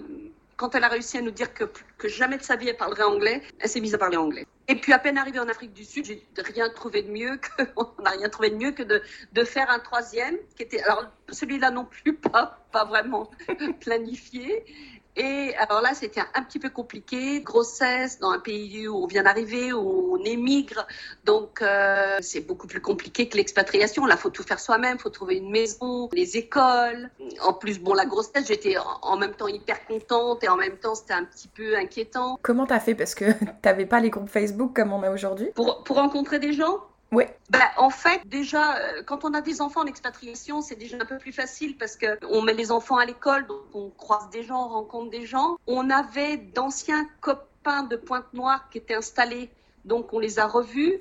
[0.57, 1.65] quand elle a réussi à nous dire que,
[2.07, 4.45] jamais de sa vie elle parlerait anglais, elle s'est mise à parler anglais.
[4.67, 7.63] Et puis à peine arrivée en Afrique du Sud, j'ai rien trouvé de mieux que
[7.75, 9.01] on n'a rien trouvé de mieux que de,
[9.33, 13.29] de faire un troisième qui était alors celui-là non plus pas pas vraiment
[13.81, 14.65] planifié
[15.15, 17.41] et alors là, c'était un petit peu compliqué.
[17.41, 20.85] Grossesse dans un pays où on vient d'arriver, où on émigre.
[21.23, 24.05] Donc, euh, c'est beaucoup plus compliqué que l'expatriation.
[24.05, 24.99] Là, faut tout faire soi-même.
[24.99, 27.09] faut trouver une maison, les écoles.
[27.41, 30.95] En plus, bon, la grossesse, j'étais en même temps hyper contente et en même temps,
[30.95, 32.37] c'était un petit peu inquiétant.
[32.41, 32.95] Comment t'as fait?
[32.95, 33.25] Parce que
[33.61, 35.47] t'avais pas les groupes Facebook comme on a aujourd'hui.
[35.55, 36.81] Pour, pour rencontrer des gens?
[37.49, 41.05] Ben, en fait, déjà, euh, quand on a des enfants en expatriation, c'est déjà un
[41.05, 44.43] peu plus facile parce que on met les enfants à l'école, donc on croise des
[44.43, 45.57] gens, on rencontre des gens.
[45.67, 49.49] On avait d'anciens copains de Pointe-Noire qui étaient installés
[49.85, 50.99] donc on les a revus.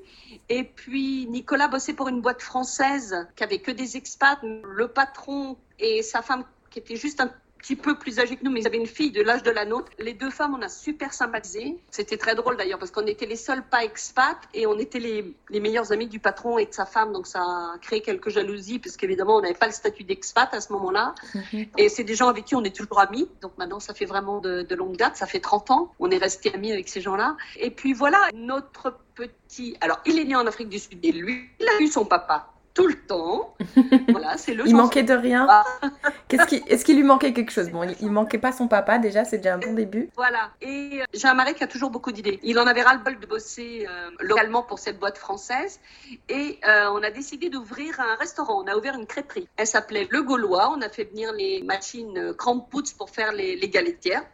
[0.49, 4.39] Et puis Nicolas bossait pour une boîte française qui avait que des expats.
[4.43, 7.33] Le patron et sa femme qui étaient juste un
[7.65, 9.65] petit peu plus âgés que nous, mais ils avaient une fille de l'âge de la
[9.65, 9.91] nôtre.
[9.99, 11.79] Les deux femmes, on a super sympathisé.
[11.91, 15.35] C'était très drôle d'ailleurs parce qu'on était les seuls pas expats et on était les,
[15.49, 17.13] les meilleurs amis du patron et de sa femme.
[17.15, 20.61] Donc ça a créé quelques jalousies parce qu'évidemment, on n'avait pas le statut d'expat à
[20.61, 21.15] ce moment-là.
[21.35, 21.67] Mhm.
[21.79, 23.29] Et c'est des gens avec qui on est toujours amis.
[23.41, 25.17] Donc maintenant, ça fait vraiment de, de longue date.
[25.17, 25.95] Ça fait 30 ans.
[25.99, 27.35] On est resté amis avec ces gens-là.
[27.57, 29.75] Et puis voilà, notre petit.
[29.81, 32.54] Alors, il est né en Afrique du Sud et lui, il a eu son papa
[32.75, 33.55] tout le temps.
[34.09, 34.67] Voilà, c'est le.
[34.67, 35.49] il manquait de rien.
[36.29, 37.71] Qu'est-ce qui, est-ce qu'il lui manquait quelque chose?
[37.71, 40.11] Bon, il, manquait pas son papa déjà, c'est déjà un bon début.
[40.17, 40.51] Voilà.
[40.61, 42.39] Et euh, j'ai un mari qui a toujours beaucoup d'idées.
[42.43, 45.81] Il en avait ras le bol de bosser euh, localement pour cette boîte française,
[46.29, 48.63] et euh, on a décidé d'ouvrir un restaurant.
[48.63, 49.49] On a ouvert une crêperie.
[49.57, 50.73] Elle s'appelait Le Gaulois.
[50.77, 54.25] On a fait venir les machines Kramputz pour faire les, les galetières.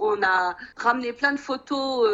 [0.00, 2.08] On a ramené plein de photos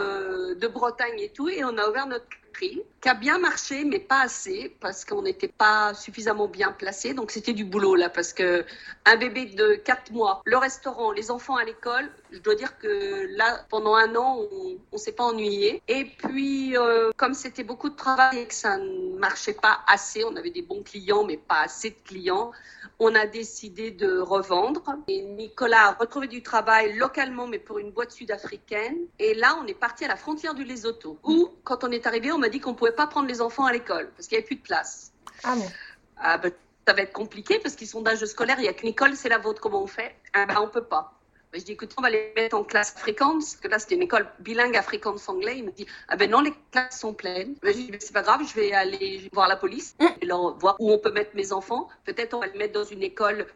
[0.57, 4.23] de Bretagne et tout, et on a ouvert notre qui a bien marché, mais pas
[4.23, 7.15] assez, parce qu'on n'était pas suffisamment bien placé.
[7.15, 8.65] Donc c'était du boulot là, parce que
[9.05, 13.37] un bébé de 4 mois, le restaurant, les enfants à l'école, je dois dire que
[13.37, 15.83] là, pendant un an, on, on s'est pas ennuyé.
[15.89, 20.25] Et puis, euh, comme c'était beaucoup de travail et que ça ne marchait pas assez,
[20.25, 22.53] on avait des bons clients, mais pas assez de clients,
[22.99, 24.83] on a décidé de revendre.
[25.09, 28.97] Et Nicolas a retrouvé du travail localement, mais pour une boîte sud-africaine.
[29.19, 32.33] Et là, on est parti à la frontière du Lesotho, où, quand on est arrivé,
[32.33, 34.47] on m'a dit qu'on pouvait pas prendre les enfants à l'école parce qu'il n'y avait
[34.47, 35.13] plus de place.
[35.45, 35.67] Ah bon
[36.17, 36.53] Ah ben,
[36.87, 39.29] ça va être compliqué parce qu'ils sont d'âge scolaire, il n'y a qu'une école, c'est
[39.29, 40.17] la vôtre, comment on fait?
[40.33, 41.15] Ah ben, On peut pas.
[41.53, 43.97] Ben, je dis, écoute, on va les mettre en classe afrikaans, parce que là, c'était
[43.97, 45.59] une école bilingue afrikaans-anglais.
[45.59, 47.57] Il me dit, ah ben non, les classes sont pleines.
[47.61, 50.77] Ben, je dis, c'est pas grave, je vais aller voir la police, et leur, voir
[50.79, 51.89] où on peut mettre mes enfants.
[52.05, 53.47] Peut-être on va les mettre dans une école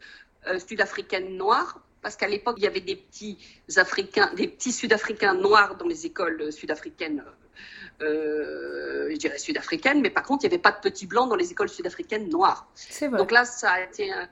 [0.46, 3.38] euh, sud-africaine noire, parce qu'à l'époque, il y avait des petits
[3.76, 7.24] Africains, des petits Sud-Africains noirs dans les écoles sud-africaines.
[8.02, 11.34] Euh, je dirais sud-africaines, mais par contre, il n'y avait pas de petits blancs dans
[11.34, 12.68] les écoles sud-africaines noires.
[12.74, 13.16] C'est vrai.
[13.16, 14.28] Donc là, ça a été un,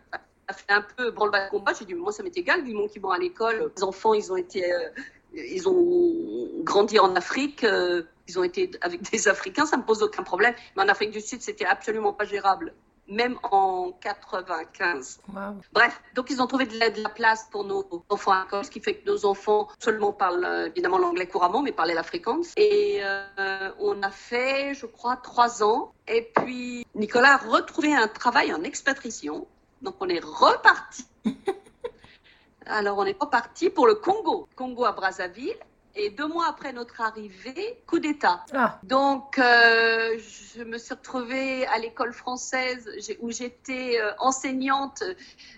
[0.49, 1.73] ça fait un peu branle-bas de combat.
[1.79, 3.73] J'ai dit, moi, ça m'est égal, du moment qu'ils vont à l'école.
[3.77, 4.89] Les enfants, ils ont été, euh,
[5.35, 10.03] ils ont grandi en Afrique, euh, ils ont été avec des Africains, ça me pose
[10.03, 10.55] aucun problème.
[10.77, 12.73] Mais en Afrique du Sud, c'était absolument pas gérable,
[13.09, 15.21] même en 95.
[15.33, 15.57] Waouh.
[15.73, 18.65] Bref, donc ils ont trouvé de la, de la place pour nos enfants à l'école,
[18.65, 22.43] ce qui fait que nos enfants seulement parlent euh, évidemment l'anglais couramment, mais parlaient l'afrikaans.
[22.57, 25.93] Et euh, on a fait, je crois, trois ans.
[26.09, 29.47] Et puis Nicolas a retrouvé un travail en expatriation.
[29.85, 31.07] Donc on est reparti.
[32.67, 35.57] Alors on est reparti pour le Congo, Congo à Brazzaville.
[35.97, 38.45] Et deux mois après notre arrivée, coup d'État.
[38.53, 45.05] Ah, Donc, euh, je me suis retrouvée à l'école française où j'étais euh, enseignante.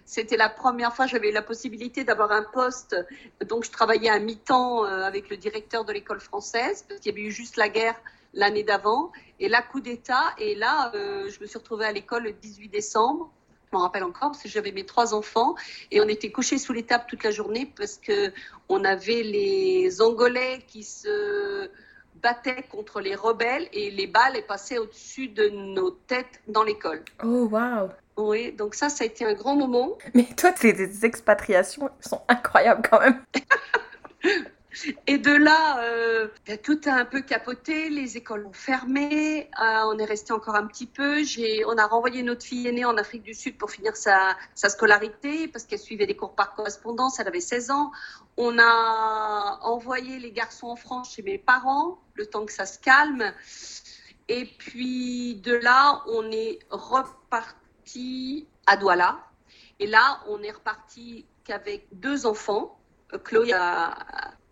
[0.04, 2.94] C'était la première fois que j'avais eu la possibilité d'avoir un poste.
[3.48, 7.14] Donc, je travaillais à mi-temps euh, avec le directeur de l'école française parce qu'il y
[7.14, 7.96] avait eu juste la guerre
[8.34, 9.12] l'année d'avant.
[9.40, 10.34] Et là, coup d'État.
[10.38, 13.32] Et là, euh, je me suis retrouvée à l'école le 18 décembre.
[13.70, 15.54] Je m'en rappelle encore parce que j'avais mes trois enfants
[15.90, 18.32] et on était couchés sous les tables toute la journée parce que
[18.68, 21.68] on avait les Angolais qui se
[22.22, 27.02] battaient contre les rebelles et les balles passaient au-dessus de nos têtes dans l'école.
[27.24, 27.88] oh waouh.
[28.16, 29.98] Oui, donc ça, ça a été un grand moment.
[30.14, 33.22] Mais toi, tes tes expatriations sont incroyables quand même.
[35.06, 39.80] Et de là, euh, ben, tout a un peu capoté, les écoles ont fermé, euh,
[39.86, 41.22] on est resté encore un petit peu.
[41.66, 45.48] On a renvoyé notre fille aînée en Afrique du Sud pour finir sa, sa scolarité
[45.48, 47.92] parce qu'elle suivait des cours par correspondance, elle avait 16 ans.
[48.36, 52.78] On a envoyé les garçons en France chez mes parents, le temps que ça se
[52.78, 53.32] calme.
[54.28, 59.20] Et puis de là, on est reparti à Douala.
[59.78, 62.78] Et là, on est reparti qu'avec deux enfants.
[63.24, 63.96] Chloé a,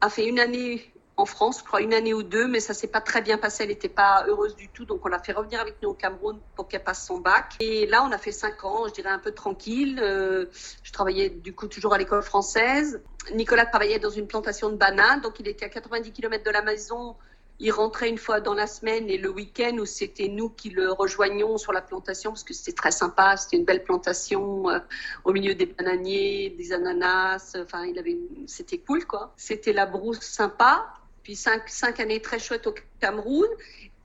[0.00, 2.88] a fait une année en France, je crois une année ou deux, mais ça s'est
[2.88, 3.62] pas très bien passé.
[3.62, 6.40] Elle n'était pas heureuse du tout, donc on l'a fait revenir avec nous au Cameroun
[6.56, 7.54] pour qu'elle passe son bac.
[7.60, 10.00] Et là, on a fait cinq ans, je dirais un peu tranquille.
[10.02, 10.46] Euh,
[10.82, 13.00] je travaillais du coup toujours à l'école française.
[13.32, 16.62] Nicolas travaillait dans une plantation de bananes, donc il était à 90 km de la
[16.62, 17.16] maison.
[17.60, 20.90] Il rentrait une fois dans la semaine et le week-end où c'était nous qui le
[20.90, 23.36] rejoignions sur la plantation parce que c'était très sympa.
[23.36, 24.78] C'était une belle plantation euh,
[25.24, 27.56] au milieu des bananiers, des ananas.
[27.56, 29.32] Enfin, il avait, c'était cool quoi.
[29.36, 30.86] C'était la brousse sympa.
[31.22, 33.48] Puis cinq, cinq années très chouettes au Cameroun.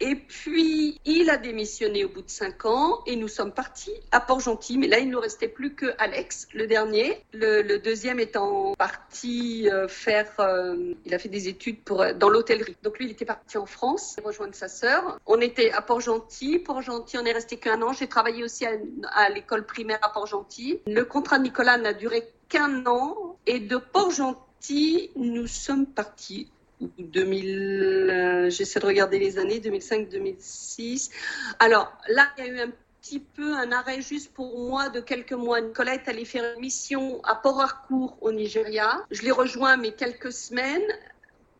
[0.02, 4.22] Et puis, il a démissionné au bout de cinq ans et nous sommes partis à
[4.22, 4.78] Port-Gentil.
[4.78, 7.22] Mais là, il ne nous restait plus que Alex, le dernier.
[7.34, 10.32] Le, deuxième étant parti euh, faire...
[10.40, 12.78] euh, il a fait des études euh, dans l'hôtellerie.
[12.84, 15.20] Donc lui, il était parti en France rejoindre sa sœur.
[15.26, 16.60] On était à Port-Gentil.
[16.60, 17.92] Port-Gentil, on est resté qu'un an.
[17.92, 18.72] J'ai travaillé aussi à,
[19.14, 20.80] à l'école primaire à Port-Gentil.
[20.88, 23.38] Le contrat de Nicolas n'a duré qu'un an.
[23.46, 26.50] Et de Port-Gentil, nous sommes partis
[26.82, 31.12] 2000, euh, j'essaie de regarder les années, 2005-2006.
[31.60, 35.00] Alors là, il y a eu un petit peu un arrêt juste pour moi de
[35.00, 35.62] quelques mois.
[35.62, 39.06] Nicolas est allé faire une mission à Port Harcourt au Nigeria.
[39.12, 40.88] Je l'ai rejoint mais quelques semaines.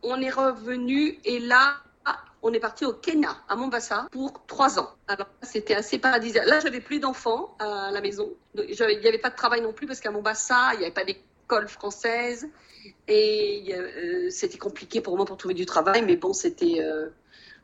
[0.04, 1.76] On est revenu et là,
[2.42, 4.90] on est parti au Kenya, à Mombasa, pour trois ans.
[5.08, 6.46] Alors, c'était assez paradisiaque.
[6.48, 8.30] Là, j'avais plus d'enfants à la maison.
[8.56, 11.04] Il n'y avait pas de travail non plus parce qu'à Mombasa, il n'y avait pas
[11.04, 11.24] d'école
[11.68, 12.48] française.
[13.08, 17.10] Et euh, c'était compliqué pour moi pour trouver du travail, mais bon, c'était euh,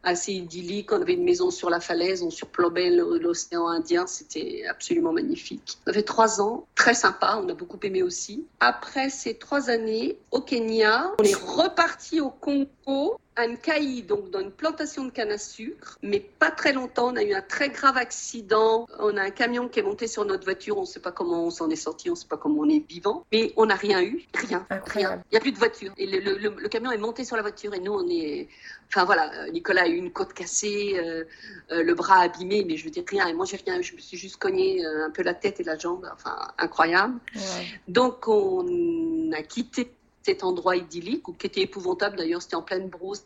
[0.04, 0.92] assez idyllique.
[0.92, 5.78] On avait une maison sur la falaise, on surplombait l'océan Indien, c'était absolument magnifique.
[5.86, 8.46] On avait trois ans, très sympa, on a beaucoup aimé aussi.
[8.60, 14.40] Après ces trois années au Kenya, on est reparti au Congo, à Nkayi, donc dans
[14.40, 17.10] une plantation de canne à sucre, mais pas très longtemps.
[17.12, 18.88] On a eu un très grave accident.
[19.00, 20.78] On a un camion qui est monté sur notre voiture.
[20.78, 22.70] On ne sait pas comment on s'en est sorti, on ne sait pas comment on
[22.70, 25.16] est vivant, mais on n'a rien eu, rien, Incroyable.
[25.16, 25.24] rien.
[25.32, 25.92] Il n'y a plus de voiture.
[25.98, 28.48] Et le, le- le- le camion est monté sur la voiture et nous, on est.
[28.88, 31.24] Enfin voilà, Nicolas a eu une côte cassée, euh,
[31.72, 33.28] euh, le bras abîmé, mais je veux dire rien.
[33.28, 33.84] Et moi, j'ai rien eu.
[33.84, 36.10] Je me suis juste cogné euh, un peu la tête et la jambe.
[36.14, 37.16] Enfin, incroyable.
[37.36, 37.42] Ouais.
[37.90, 39.92] Donc, on a quitté
[40.26, 43.24] cet endroit idyllique, ou qui était épouvantable d'ailleurs, c'était en pleine brousse,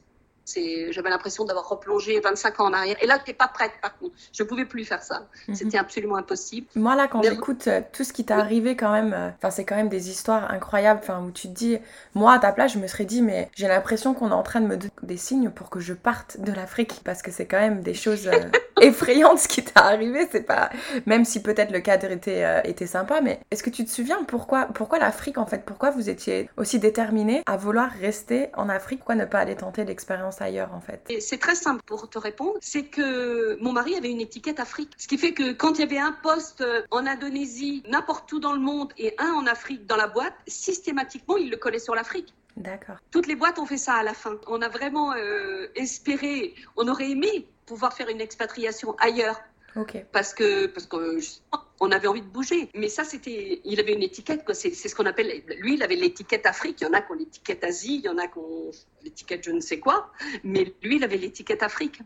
[0.92, 2.98] j'avais l'impression d'avoir replongé 25 ans en arrière.
[3.02, 4.16] Et là, je n'étais pas prête, par contre.
[4.34, 5.28] Je ne pouvais plus faire ça.
[5.48, 5.56] Mhm.
[5.56, 6.68] C'était absolument impossible.
[6.76, 9.64] Moi, là, quand j'écoute euh, tout ce qui t'est arrivé, quand même, euh, enfin, c'est
[9.64, 11.78] quand même des histoires incroyables, enfin, où tu te dis,
[12.16, 14.62] moi, à ta place, je me serais dit, mais j'ai l'impression qu'on est en train
[14.62, 17.60] de me donner des signes pour que je parte de l'Afrique, parce que c'est quand
[17.60, 18.30] même des choses
[18.84, 20.28] euh, effrayantes ce qui t'est arrivé.
[20.32, 20.70] C'est pas,
[21.06, 24.66] même si peut-être le cadre était, était sympa, mais est-ce que tu te souviens pourquoi,
[24.66, 29.16] pourquoi l'Afrique, en fait, pourquoi vous étiez aussi déterminé à vouloir rester en Afrique, pourquoi
[29.16, 31.12] ne pas aller tenter l'expérience ailleurs en fait?
[31.20, 32.58] C'est très simple pour te répondre.
[32.62, 34.92] C'est que mon mari avait une étiquette Afrique.
[34.98, 38.54] Ce qui fait que quand il y avait un poste en Indonésie, n'importe où dans
[38.54, 42.34] le monde et un en Afrique dans la boîte, systématiquement il le collait sur l'Afrique.
[42.60, 42.98] D'accord.
[43.12, 44.36] Toutes les boîtes ont fait ça à la fin.
[44.48, 49.40] On a vraiment euh, espéré, on aurait aimé pouvoir faire une expatriation ailleurs.
[50.12, 51.20] Parce que, parce que
[51.80, 52.70] on avait envie de bouger.
[52.76, 54.54] Mais ça, c'était, il avait une étiquette, quoi.
[54.54, 56.82] C'est, ce qu'on appelle, lui, il avait l'étiquette Afrique.
[56.82, 58.72] Il y en a qui ont l'étiquette Asie, il y en a qui ont
[59.04, 60.12] l'étiquette je ne sais quoi.
[60.44, 62.02] Mais lui, il avait l'étiquette Afrique.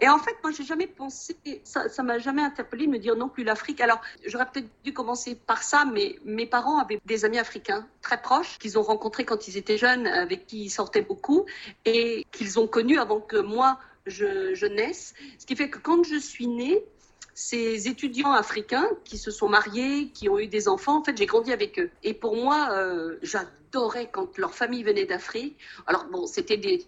[0.00, 3.16] Et en fait, moi, j'ai jamais pensé, ça, ça m'a jamais interpellé de me dire
[3.16, 3.80] non plus l'Afrique.
[3.80, 8.20] Alors, j'aurais peut-être dû commencer par ça, mais mes parents avaient des amis africains très
[8.20, 11.46] proches qu'ils ont rencontrés quand ils étaient jeunes, avec qui ils sortaient beaucoup
[11.84, 15.14] et qu'ils ont connus avant que moi je, naisse.
[15.38, 16.84] Ce qui fait que quand je suis née,
[17.34, 21.26] ces étudiants africains qui se sont mariés, qui ont eu des enfants, en fait, j'ai
[21.26, 21.90] grandi avec eux.
[22.02, 23.18] Et pour moi, euh,
[23.74, 25.56] j'adorais quand leur famille venait d'Afrique.
[25.86, 26.84] Alors bon, c'était des,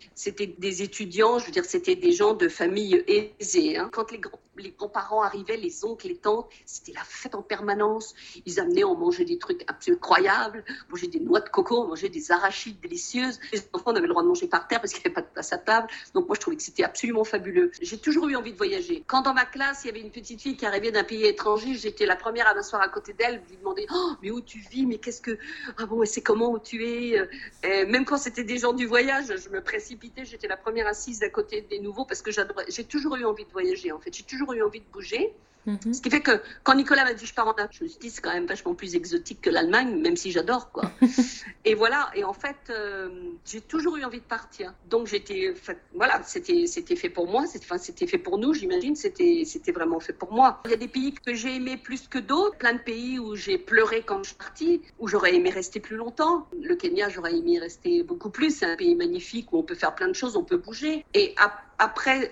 [0.58, 3.76] des étudiants, je veux dire, c'était des gens de famille aisée.
[3.76, 3.88] Hein.
[3.92, 4.20] Quand les,
[4.56, 8.14] les grands-parents arrivaient, les oncles, les tantes, c'était la fête en permanence.
[8.46, 12.08] Ils amenaient, on mangeait des trucs incroyables, on mangeait des noix de coco, on mangeait
[12.08, 13.40] des arachides délicieuses.
[13.52, 15.22] Les enfants, on avait le droit de manger par terre parce qu'il n'y avait pas
[15.22, 15.88] de place à table.
[16.14, 17.70] Donc moi, je trouvais que c'était absolument fabuleux.
[17.80, 19.02] J'ai toujours eu envie de voyager.
[19.06, 21.74] Quand dans ma classe, il y avait une petite fille qui arrivait d'un pays étranger,
[21.74, 24.86] j'étais la première à m'asseoir à côté d'elle, lui demander, oh, mais où tu vis,
[24.86, 25.38] mais qu'est-ce que,
[25.78, 29.26] ah bon, et c'est comment où tu euh, même quand c'était des gens du voyage,
[29.26, 32.30] je me précipitais, j'étais la première assise à côté des nouveaux parce que
[32.68, 35.32] j'ai toujours eu envie de voyager en fait, j'ai toujours eu envie de bouger.
[35.66, 35.94] Mhm.
[35.94, 37.98] Ce qui fait que quand Nicolas m'a dit je pars en Afrique, je me suis
[37.98, 40.90] dit c'est quand même vachement plus exotique que l'Allemagne, même si j'adore quoi.
[41.64, 44.74] et voilà, et en fait euh, j'ai toujours eu envie de partir.
[44.88, 45.54] Donc j'étais,
[45.94, 50.12] voilà, c'était c'était fait pour moi, c'était fait pour nous, j'imagine, c'était c'était vraiment fait
[50.12, 50.62] pour moi.
[50.66, 53.34] Il y a des pays que j'ai aimé plus que d'autres, plein de pays où
[53.34, 56.46] j'ai pleuré quand je suis partie, où j'aurais aimé rester plus longtemps.
[56.62, 58.56] Le Kenya, j'aurais aimé rester beaucoup plus.
[58.56, 61.04] C'est un pays magnifique où on peut faire plein de choses, on peut bouger.
[61.14, 61.65] Et après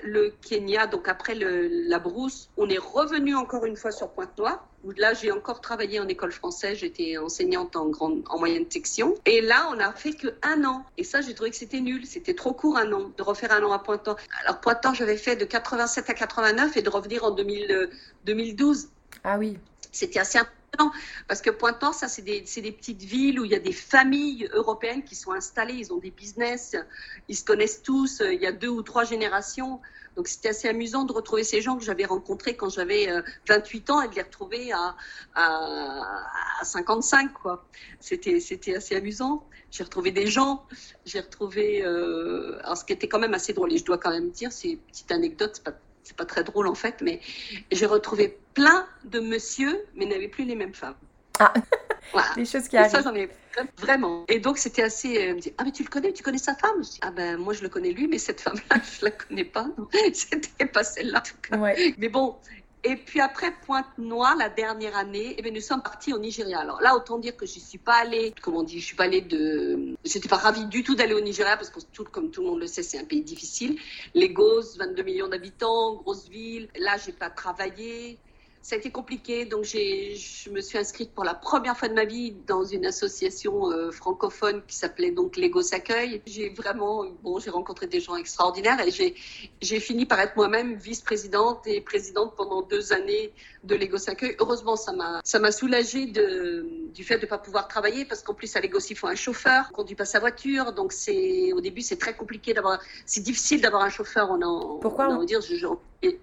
[0.03, 4.67] le Kenya, donc après la brousse, on est revenu encore une fois sur Pointe-Noire.
[4.97, 6.79] Là, j'ai encore travaillé en école française.
[6.79, 9.15] J'étais enseignante en grande, en moyenne section.
[9.25, 10.85] Et là, on a fait que un an.
[10.99, 12.05] Et ça, j'ai trouvé que c'était nul.
[12.05, 14.19] C'était trop court un an de refaire un an à Pointe-Noire.
[14.43, 18.89] Alors Pointe-Noire, j'avais fait de 87 à 89 et de revenir en 2012.
[19.25, 19.57] Ah oui.
[19.91, 20.39] C'était assez
[21.29, 25.05] parce que Pointe-Noire, ça, c'est des, petites villes où il y a des familles européennes
[25.05, 26.77] qui sont installées, ils ont des business,
[27.29, 29.81] ils se connaissent tous, il y a deux ou trois générations.
[30.17, 33.09] Donc c'était assez amusant de retrouver ces gens que j'avais rencontrés quand j'avais
[33.49, 34.97] 28 euh, ans et de les retrouver à,
[35.35, 37.33] à, 55.
[37.33, 37.65] quoi.
[38.01, 38.37] C'était
[38.77, 39.47] assez amusant.
[39.71, 40.65] J'ai retrouvé des gens,
[41.05, 41.85] j'ai retrouvé...
[41.85, 44.53] Euh, alors ce qui était quand même assez drôle, et je dois quand même dire,
[44.53, 47.21] c'est une petite anecdote, c'est pas c'est pas très drôle en fait, mais
[47.73, 50.95] j'ai retrouvé plein de monsieur, mais n'avaient plus les mêmes femmes.
[51.41, 51.53] Ah,
[52.37, 52.93] des choses qui arrivent.
[52.93, 53.29] ça, j'en ai
[53.79, 54.25] vraiment.
[54.29, 55.19] Et donc, c'était assez.
[55.19, 56.83] Euh, me dit, ah, mais tu le connais, tu connais sa femme?
[57.03, 59.67] Ah, ben, moi, je le connais lui, mais cette femme-là, je la connais pas.
[60.13, 61.59] C'était pas celle-là, en tout cas.
[61.59, 61.95] Ouais.
[61.99, 62.37] Mais bon,
[62.85, 66.61] et puis après Pointe-Noire, la dernière année, eh bien, nous sommes partis au Nigeria.
[66.61, 69.05] Alors là, autant dire que je suis pas allée, comment on dit, je suis pas
[69.05, 72.43] allée de, j'étais pas ravie du tout d'aller au Nigeria parce que tout, comme tout
[72.43, 73.79] le monde le sait, c'est un pays difficile.
[74.15, 76.69] Lagos, 22 millions d'habitants, grosse ville.
[76.79, 78.19] Là, j'ai pas travaillé
[78.65, 82.07] ça a été compliqué, donc je me suis inscrite pour la première fois de ma
[82.07, 86.23] vie dans une association euh, francophone qui s'appelait donc Lego Accueil.
[86.27, 89.15] J'ai vraiment, bon, j'ai rencontré des gens extraordinaires et
[89.61, 94.35] j'ai fini par être moi-même vice-présidente et présidente pendant deux années de Lego Accueil.
[94.41, 98.23] Heureusement, ça m'a ça m'a soulagée de, du fait de ne pas pouvoir travailler parce
[98.23, 101.53] qu'en plus à Lagos il faut un chauffeur, on conduit pas sa voiture, donc c'est
[101.53, 104.31] au début c'est très compliqué d'avoir, c'est difficile d'avoir un chauffeur.
[104.31, 105.41] On en, Pourquoi on, dire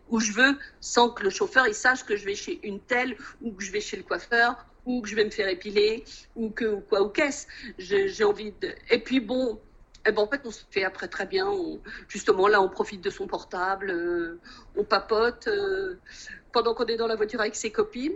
[0.10, 3.16] où je veux sans que le chauffeur il sache que je vais chez une telle
[3.42, 6.04] ou que je vais chez le coiffeur ou que je vais me faire épiler
[6.36, 7.48] ou que ou quoi ou qu'est-ce.
[7.78, 8.74] J'ai envie de.
[8.90, 9.60] Et puis bon.
[10.08, 11.48] Eh ben, en fait, on se fait après très bien.
[12.08, 14.40] justement, là, on profite de son portable, euh,
[14.76, 16.00] on papote euh,
[16.52, 18.16] pendant qu'on est dans la voiture avec ses copines.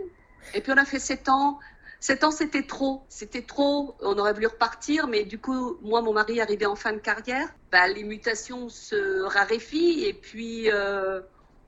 [0.56, 1.60] Et puis, on a fait sept ans.
[2.00, 3.04] Sept ans, c'était trop.
[3.08, 3.96] C'était trop.
[4.02, 7.48] On aurait voulu repartir, mais du coup, moi, mon mari arrivait en fin de carrière.
[7.72, 10.06] Bah, les mutations se raréfient.
[10.06, 11.22] Et puis, euh,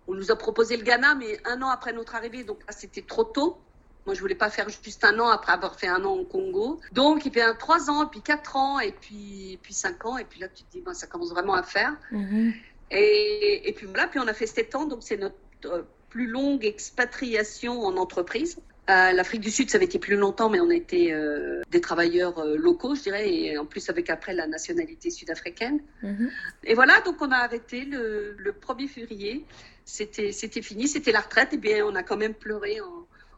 [0.08, 3.24] on nous a proposé le Ghana, mais un an après notre arrivée, donc c'était trop
[3.24, 3.58] tôt.
[4.06, 6.80] Moi, je voulais pas faire juste un an après avoir fait un an au Congo.
[6.94, 10.18] Donc, il fait un trois ans, puis quatre ans, et puis, puis cinq ans.
[10.18, 11.94] Et puis là, tu te dis, ben, ça commence vraiment à faire.
[12.12, 12.54] Mhm.
[12.90, 16.28] Et, et, puis voilà, puis on a fait sept ans, donc c'est notre euh, plus
[16.28, 18.58] longue expatriation en entreprise.
[18.90, 22.40] Euh, L'Afrique du Sud, ça avait été plus longtemps, mais on été euh, des travailleurs
[22.40, 25.82] euh, locaux, je dirais, et en plus avec après la nationalité sud-africaine.
[26.04, 26.30] Mhm.
[26.64, 29.46] Et voilà, donc on a arrêté le, le 1er février.
[29.88, 31.54] C'était fini, c'était la retraite.
[31.54, 32.80] Et bien, on a quand même pleuré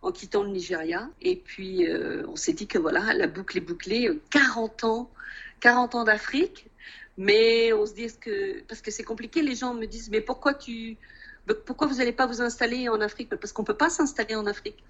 [0.02, 1.08] en, quittant le Nigeria.
[1.22, 4.10] Et puis, euh, on s'est dit que voilà, la boucle est bouclée.
[4.32, 5.12] 40 ans,
[5.60, 6.66] 40 ans d'Afrique.
[7.18, 8.08] Mais on se dit
[8.68, 10.98] parce que c'est compliqué, les gens me disent, mais pourquoi tu,
[11.66, 13.30] pourquoi vous n'allez pas vous installer en Afrique?
[13.30, 14.82] Parce qu'on peut pas s'installer en Afrique.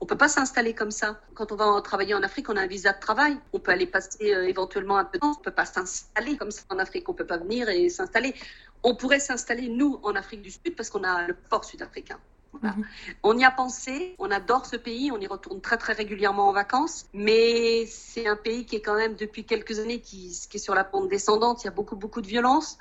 [0.00, 1.20] On peut pas s'installer comme ça.
[1.34, 3.38] Quand on va travailler en Afrique, on a un visa de travail.
[3.52, 5.36] On peut aller passer euh, éventuellement un peu de temps.
[5.38, 7.08] On peut pas s'installer comme ça en Afrique.
[7.08, 8.34] On peut pas venir et s'installer.
[8.82, 12.18] On pourrait s'installer nous en Afrique du Sud parce qu'on a le port sud-africain.
[12.60, 12.76] Voilà.
[12.76, 12.84] Mhm.
[13.22, 16.52] On y a pensé, on adore ce pays, on y retourne très très régulièrement en
[16.52, 20.60] vacances, mais c'est un pays qui est quand même depuis quelques années qui, qui est
[20.60, 22.78] sur la pente descendante, il y a beaucoup beaucoup de violence.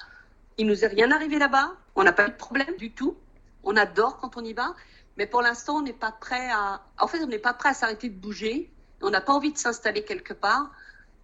[0.58, 3.16] Il nous est rien arrivé là-bas, on n'a pas eu de problème du tout,
[3.64, 4.76] on adore quand on y va,
[5.18, 6.82] mais pour l'instant on n'est pas prêt à...
[7.00, 9.58] En fait on n'est pas prêt à s'arrêter de bouger, on n'a pas envie de
[9.58, 10.72] s'installer quelque part,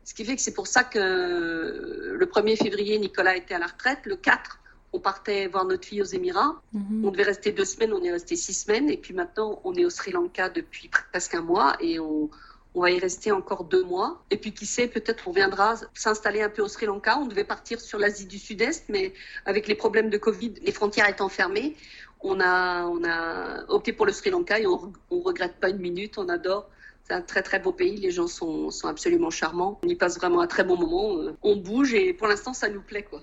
[0.04, 3.68] ce qui fait que c'est pour ça que le 1er février Nicolas était à la
[3.68, 4.60] retraite, le 4
[4.94, 6.62] on partait voir notre fille aux Émirats.
[6.74, 7.06] Mhm.
[7.06, 8.90] On devait rester deux semaines, on est resté six semaines.
[8.90, 12.30] Et puis maintenant, on est au Sri Lanka depuis presque un mois et on,
[12.74, 14.24] on va y rester encore deux mois.
[14.32, 17.18] Et puis qui sait, peut-être on viendra s'installer un peu au Sri Lanka.
[17.20, 19.14] On devait partir sur l'Asie du Sud-Est, mais
[19.46, 21.76] avec les problèmes de Covid, les frontières étant fermées,
[22.22, 25.80] on a, on a opté pour le Sri Lanka et on ne regrette pas une
[25.80, 26.70] minute, on adore.
[27.04, 29.80] C'est un très très beau pays, les gens sont, sont absolument charmants.
[29.84, 31.34] On y passe vraiment un très bon moment.
[31.42, 33.22] On bouge et pour l'instant ça nous plaît quoi.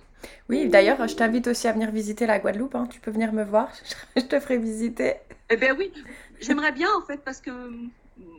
[0.49, 2.75] Oui, d'ailleurs, je t'invite aussi à venir visiter la Guadeloupe.
[2.75, 2.89] hein.
[2.91, 3.71] Tu peux venir me voir,
[4.17, 5.15] je te ferai visiter.
[5.51, 5.93] Eh bien oui,
[6.41, 7.51] j'aimerais bien en fait parce que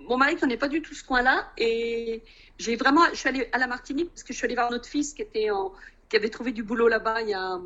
[0.10, 2.24] mon mari connaît pas du tout ce coin-là et
[2.58, 4.88] j'ai vraiment, je suis allée à la Martinique parce que je suis allée voir notre
[4.90, 5.72] fils qui était en,
[6.10, 7.58] qui avait trouvé du boulot là-bas il y a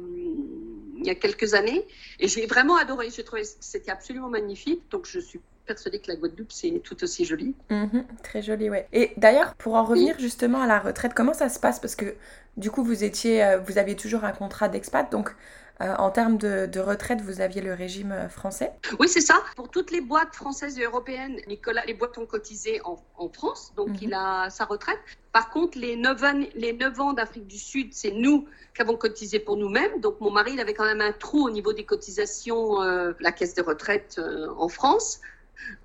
[1.02, 1.86] il y a quelques années
[2.20, 3.10] et j'ai vraiment adoré.
[3.10, 4.84] J'ai trouvé que c'était absolument magnifique.
[4.90, 7.56] Donc je suis persuadée que la Guadeloupe c'est tout aussi joli.
[7.70, 8.88] Mhm, très joli, ouais.
[8.94, 11.80] Et d'ailleurs, pour en revenir justement à la retraite, comment ça se passe?
[11.80, 12.16] Parce que
[12.58, 15.34] du coup, vous étiez, euh, vous aviez toujours un contrat d'expat, donc
[15.82, 18.72] euh, en termes de, de retraite, vous aviez le régime euh, français?
[19.00, 19.36] Oui, c'est ça.
[19.56, 23.74] Pour toutes les boîtes françaises et européennes, Nicolas, les boîtes ont cotisé en, en France,
[23.76, 23.98] donc Mhm.
[24.02, 25.00] il a sa retraite.
[25.34, 28.96] Par contre, les 9 ans, les 9 ans d'Afrique du Sud, c'est nous qui avons
[28.98, 30.00] cotisé pour nous-mêmes.
[30.02, 33.32] Donc mon mari, il avait quand même un trou au niveau des cotisations, euh, la
[33.32, 35.20] caisse de retraite euh, en France.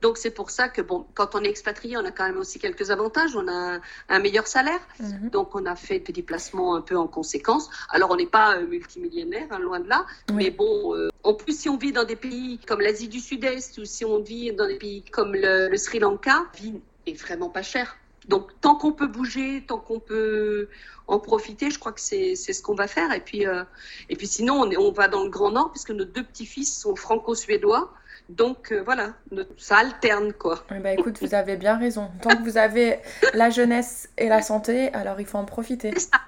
[0.00, 2.58] Donc c'est pour ça que bon, quand on est expatrié, on a quand même aussi
[2.58, 3.36] quelques avantages.
[3.36, 4.80] On a un, un meilleur salaire.
[5.00, 5.30] Mhm.
[5.30, 7.68] Donc, on a fait des déplacements un peu en conséquence.
[7.90, 10.06] Alors, on n'est pas euh, multimillionnaire, hein, loin de là.
[10.30, 10.36] Oui.
[10.36, 13.76] Mais bon, euh, en plus, si on vit dans des pays comme l'Asie du Sud-Est
[13.78, 17.14] ou si on vit dans des pays comme le, le Sri Lanka, la vie est
[17.20, 17.96] vraiment pas chère.
[18.28, 20.68] Donc, tant qu'on peut bouger, tant qu'on peut
[21.06, 23.12] en profiter, je crois que c'est c'est ce qu'on va faire.
[23.12, 23.62] Et puis, euh,
[24.08, 26.80] et puis sinon, on, est- on va dans le Grand Nord puisque nos deux petits-fils
[26.80, 27.92] sont franco-suédois.
[28.28, 29.14] Donc, euh, voilà,
[29.56, 30.64] ça alterne, quoi.
[30.74, 32.10] Eh ben, écoute, vous avez bien raison.
[32.22, 32.98] Tant que vous avez
[33.34, 35.92] la jeunesse et la santé, alors il faut en profiter.
[35.94, 36.20] C'est ça.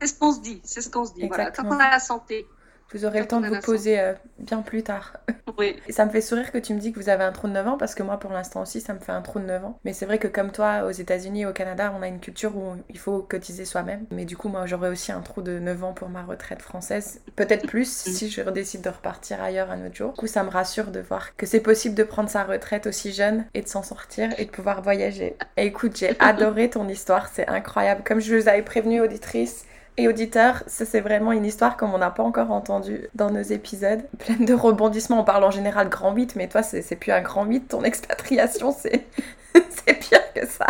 [0.00, 0.60] C'est ce qu'on se dit.
[0.64, 1.26] C'est ce qu'on se dit.
[1.26, 1.44] Voilà.
[1.44, 1.76] Tant Exactement.
[1.76, 2.46] qu'on a la santé.
[2.92, 5.14] Vous aurez le temps de vous poser euh, bien plus tard.
[5.56, 5.76] Oui.
[5.86, 7.52] Et ça me fait sourire que tu me dis que vous avez un trou de
[7.52, 9.64] 9 ans parce que moi pour l'instant aussi ça me fait un trou de 9
[9.64, 9.78] ans.
[9.84, 12.56] Mais c'est vrai que comme toi aux États-Unis et au Canada on a une culture
[12.56, 14.04] où il faut cotiser soi-même.
[14.10, 17.20] Mais du coup moi j'aurais aussi un trou de 9 ans pour ma retraite française.
[17.36, 20.12] Peut-être plus si je décide de repartir ailleurs un autre jour.
[20.12, 23.12] Du coup ça me rassure de voir que c'est possible de prendre sa retraite aussi
[23.12, 25.36] jeune et de s'en sortir et de pouvoir voyager.
[25.56, 28.02] Et écoute j'ai adoré ton histoire, c'est incroyable.
[28.04, 29.66] Comme je vous avais prévenu auditrice
[29.96, 33.42] et auditeurs, ça c'est vraiment une histoire comme on n'a pas encore entendu dans nos
[33.42, 35.20] épisodes, pleine de rebondissements.
[35.20, 38.72] On parle en général grand 8, mais toi c'est plus un grand 8, ton expatriation
[38.74, 40.66] c'est pire que ça.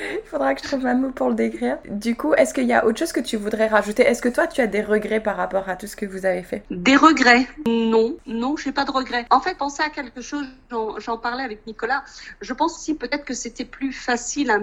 [0.00, 1.78] Il faudra que je trouve un mot pour le décrire.
[1.88, 4.02] Du coup, est-ce qu'il y a autre chose que tu voudrais rajouter?
[4.02, 6.42] Est-ce que toi tu as des regrets par rapport à tout ce que vous avez
[6.42, 6.62] fait?
[6.70, 7.46] Des regrets?
[7.66, 9.26] Non, non, j'ai pas de regrets.
[9.30, 12.04] En fait, penser à quelque chose, j'en parlais avec Nicolas.
[12.40, 14.58] Je pense aussi peut-être que c'était plus facile à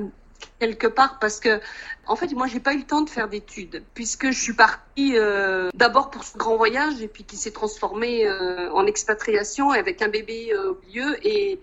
[0.60, 1.60] quelque part parce que
[2.08, 5.18] en fait moi j'ai pas eu le temps de faire d'études puisque je suis partie
[5.18, 10.02] euh, d'abord pour ce grand voyage et puis qui s'est transformé euh, en expatriation avec
[10.02, 11.60] un bébé euh, au milieu et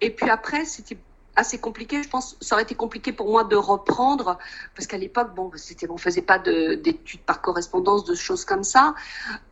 [0.00, 0.98] et puis après c'était
[1.36, 4.38] assez compliqué je pense ça aurait été compliqué pour moi de reprendre
[4.74, 8.64] parce qu'à l'époque bon c'était on faisait pas de- d'études par correspondance de choses comme
[8.64, 8.94] ça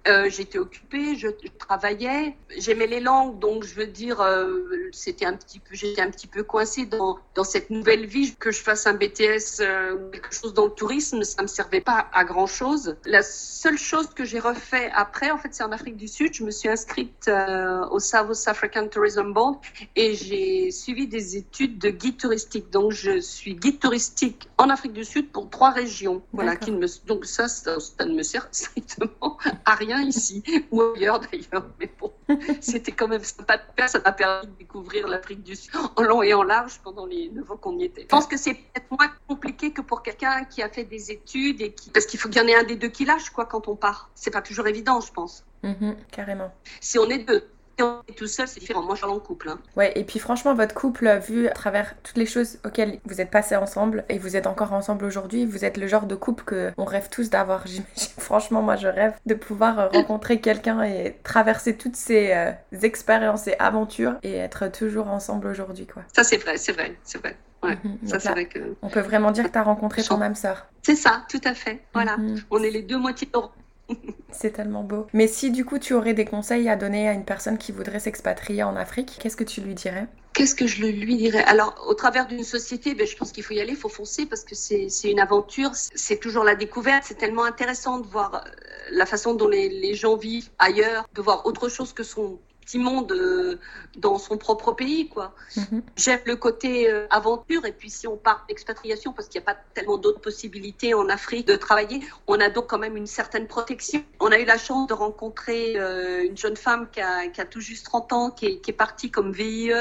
[0.07, 1.28] euh, j'étais occupée, je,
[1.59, 6.11] travaillais, j'aimais les langues, donc je veux dire, euh, c'était un petit peu, j'étais un
[6.11, 8.35] petit peu coincée dans, dans cette nouvelle vie.
[8.39, 11.80] Que je fasse un BTS euh, ou quelque chose dans le tourisme, ça me servait
[11.80, 12.97] pas à grand chose.
[13.07, 16.35] La seule chose que j'ai refait après, en fait, c'est en Afrique du Sud.
[16.35, 17.30] Je me suis inscrite
[17.91, 19.57] au South African Tourism Board
[19.97, 22.70] et j'ai suivi des études études de guide touristique.
[22.70, 26.22] Donc, je suis guide touristique en Afrique du Sud pour trois régions.
[26.32, 31.20] Voilà, qui me, donc ça, ça, ne me sert strictement à rien ici ou ailleurs
[31.20, 31.66] d'ailleurs.
[31.80, 32.12] Mais bon,
[32.60, 33.88] c'était quand même sympa de faire.
[33.88, 37.30] Ça m'a permis de découvrir l'Afrique du Sud en long et en large pendant les
[37.30, 38.02] neuf ans qu'on y était.
[38.02, 41.60] Je pense que c'est peut-être moins compliqué que pour quelqu'un qui a fait des études
[41.60, 43.46] et qui, parce qu'il faut qu'il y en ait un des deux qui lâche quoi
[43.46, 44.10] quand on part.
[44.14, 45.44] C'est pas toujours évident, je pense.
[45.62, 46.52] Mhm, carrément.
[46.80, 47.48] Si on est deux,
[47.82, 48.82] on est tout seul, c'est différent.
[48.82, 49.48] Moi, je en couple.
[49.48, 49.58] Hein.
[49.76, 53.30] Ouais, et puis franchement, votre couple, vu à travers toutes les choses auxquelles vous êtes
[53.30, 56.72] passés ensemble et vous êtes encore ensemble aujourd'hui, vous êtes le genre de couple que
[56.76, 57.64] on rêve tous d'avoir.
[58.18, 62.52] Franchement, moi, je rêve de pouvoir euh, rencontrer quelqu'un et traverser toutes ces euh,
[62.82, 66.02] expériences et aventures et être toujours ensemble aujourd'hui, quoi.
[66.14, 67.36] Ça, c'est vrai, c'est vrai, c'est vrai.
[67.62, 67.98] Ouais, mhm.
[68.06, 68.76] ça, c'est vrai que...
[68.82, 70.66] On peut vraiment dire que tu as rencontré ton âme sœur.
[70.82, 71.82] C'est ça, tout à fait.
[71.94, 72.16] Voilà.
[72.18, 72.42] Mhm.
[72.50, 73.28] On est les deux moitiés
[74.30, 75.07] c'est tellement beau.
[75.12, 78.01] Mais si du coup tu aurais des conseils à donner à une personne qui voudrait
[78.01, 80.07] s'expatrier en Afrique, qu'est-ce que tu lui dirais?
[80.35, 81.45] Qu'est-ce que je lui dirais?
[81.45, 84.26] Alors, au travers d'une société, ben, je pense qu'il faut y aller, il faut foncer
[84.26, 87.05] parce que c'est une aventure, c'est toujours la découverte.
[87.07, 88.51] C'est tellement intéressant de voir euh,
[88.91, 92.78] la façon dont les, les gens vivent ailleurs, de voir autre chose que son petit
[92.78, 93.58] monde euh,
[93.96, 95.34] dans son propre pays, quoi.
[95.56, 95.82] Mhm.
[95.96, 99.54] J'aime le côté euh, aventure, et puis si on part d'expatriation, parce qu'il n'y a
[99.54, 103.46] pas tellement d'autres possibilités en Afrique de travailler, on a donc quand même une certaine
[103.46, 104.02] protection.
[104.20, 107.44] On a eu la chance de rencontrer euh, une jeune femme qui a, qui a,
[107.44, 109.72] tout juste 30 ans, qui est, qui est partie comme VIE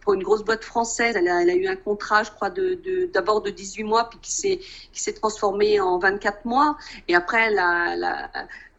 [0.00, 1.14] pour une grosse boîte française.
[1.16, 4.18] Elle a, elle a eu un contrat, je crois, d'abord de, de 18 mois, puis
[4.20, 4.60] qui
[4.92, 6.76] s'est transformé en 24 mois,
[7.08, 8.30] et après, elle a, elle a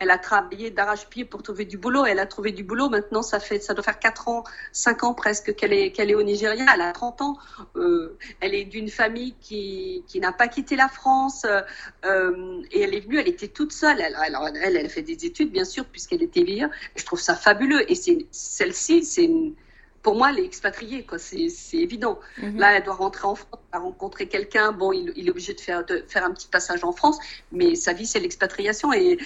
[0.03, 2.05] elle a travaillé d'arrache-pied pour trouver du boulot.
[2.05, 2.89] Elle a trouvé du boulot.
[2.89, 4.43] Maintenant, ça fait, ça doit faire 4 ans,
[4.73, 6.65] 5 ans presque qu'elle est, qu'elle est au Nigeria.
[6.73, 7.37] Elle a 30 ans.
[7.75, 11.45] Euh, elle est d'une famille qui, qui n'a pas quitté la France.
[12.05, 14.01] Euh, et elle est venue, elle était toute seule.
[14.01, 16.67] Elle, alors, elle, elle fait des études, bien sûr, puisqu'elle était vieille.
[16.95, 17.89] Je trouve ça fabuleux.
[17.89, 19.55] Et c'est, celle-ci, c'est une,
[20.03, 21.17] pour moi, elle est expatriée, quoi.
[21.17, 22.19] C'est, évident.
[22.37, 22.59] Mhm.
[22.59, 24.73] Là, elle doit rentrer en France, elle rencontrer quelqu'un.
[24.73, 27.17] Bon, il, il, est obligé de faire, de faire un petit passage en France,
[27.51, 28.93] mais sa vie, c'est l'expatriation.
[28.93, 29.17] Et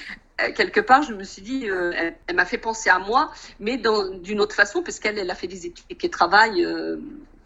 [0.42, 3.82] euh, quelque part, je me suis dit, euh, elle, m'a fait penser à moi, mais
[4.22, 6.98] d'une autre façon, parce qu'elle, elle a fait des études et qu'elle travaille euh,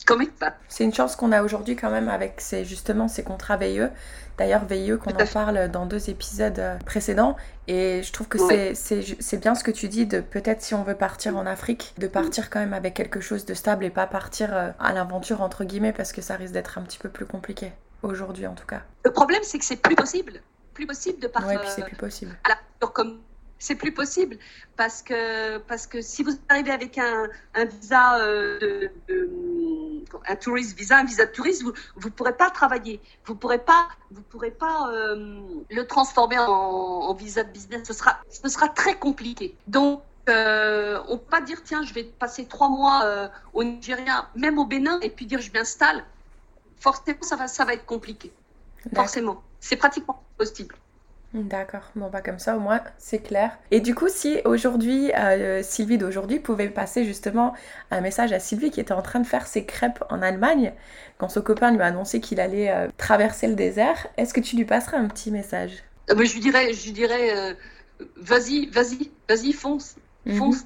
[0.05, 0.25] comme.
[0.67, 3.89] C'est une chance qu'on a aujourd'hui quand même avec ces, justement ces contrats VIE.
[4.37, 7.35] D'ailleurs, VIE, qu'on en parle dans deux épisodes précédents.
[7.67, 8.37] Et je trouve que
[8.73, 12.07] c'est bien ce que tu dis de peut-être si on veut partir en Afrique, de
[12.07, 15.93] partir quand même avec quelque chose de stable et pas partir à l'aventure, entre guillemets,
[15.93, 17.71] parce que ça risque d'être un petit peu plus compliqué.
[18.03, 18.81] Aujourd'hui, en tout cas.
[19.05, 20.41] Le problème, c'est que c'est plus possible
[20.73, 21.59] plus possible de partir.
[21.61, 22.35] Oui, c'est plus possible.
[22.93, 23.19] comme
[23.61, 24.37] c'est plus possible
[24.75, 30.75] parce que parce que si vous arrivez avec un, un visa euh, de, un touriste
[30.75, 32.99] visa un visa de touriste vous vous pourrez pas travailler.
[33.25, 37.87] Vous pourrez pas vous pourrez pas euh, le transformer en, en, visa de business.
[37.87, 39.55] Ce sera ce sera très compliqué.
[39.67, 44.27] Donc euh, on peut pas dire tiens je vais passer trois mois euh, au Nigeria
[44.35, 46.03] même au Bénin et puis dire je m'installe.
[46.77, 48.33] Forcément ça va ça va être compliqué.
[48.95, 49.43] Forcément.
[49.59, 50.75] C'est pratiquement possible.
[51.33, 53.57] D'accord, bon bah comme ça au moins c'est clair.
[53.71, 57.53] Et du coup si aujourd'hui euh, Sylvie d'aujourd'hui pouvait passer justement
[57.89, 60.73] un message à Sylvie qui était en train de faire ses crêpes en Allemagne
[61.17, 64.57] quand son copain lui a annoncé qu'il allait euh, traverser le désert, est-ce que tu
[64.57, 65.71] lui passerais un petit message?
[66.09, 67.53] Ah, bah, Je lui dirais, je lui dirais euh,
[68.17, 70.35] vas-y, vas-y, vas-y, fonce, mhm.
[70.35, 70.65] fonce,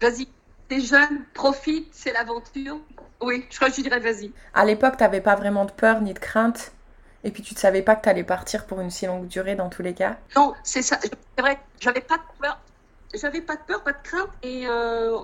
[0.00, 0.26] vas-y,
[0.68, 2.80] t'es jeune, profite, c'est l'aventure.
[3.22, 4.32] Oui, je crois que je lui dirais vas-y.
[4.54, 6.72] À l'époque, t'avais pas vraiment de peur ni de crainte?
[7.22, 9.54] Et puis tu ne savais pas que tu allais partir pour une si longue durée
[9.54, 10.16] dans tous les cas?
[10.36, 10.98] Non, c'est ça.
[11.02, 12.58] C'est vrai, j'avais pas de peur.
[13.14, 14.30] J'avais pas de peur, pas de crainte.
[14.42, 15.18] Et euh,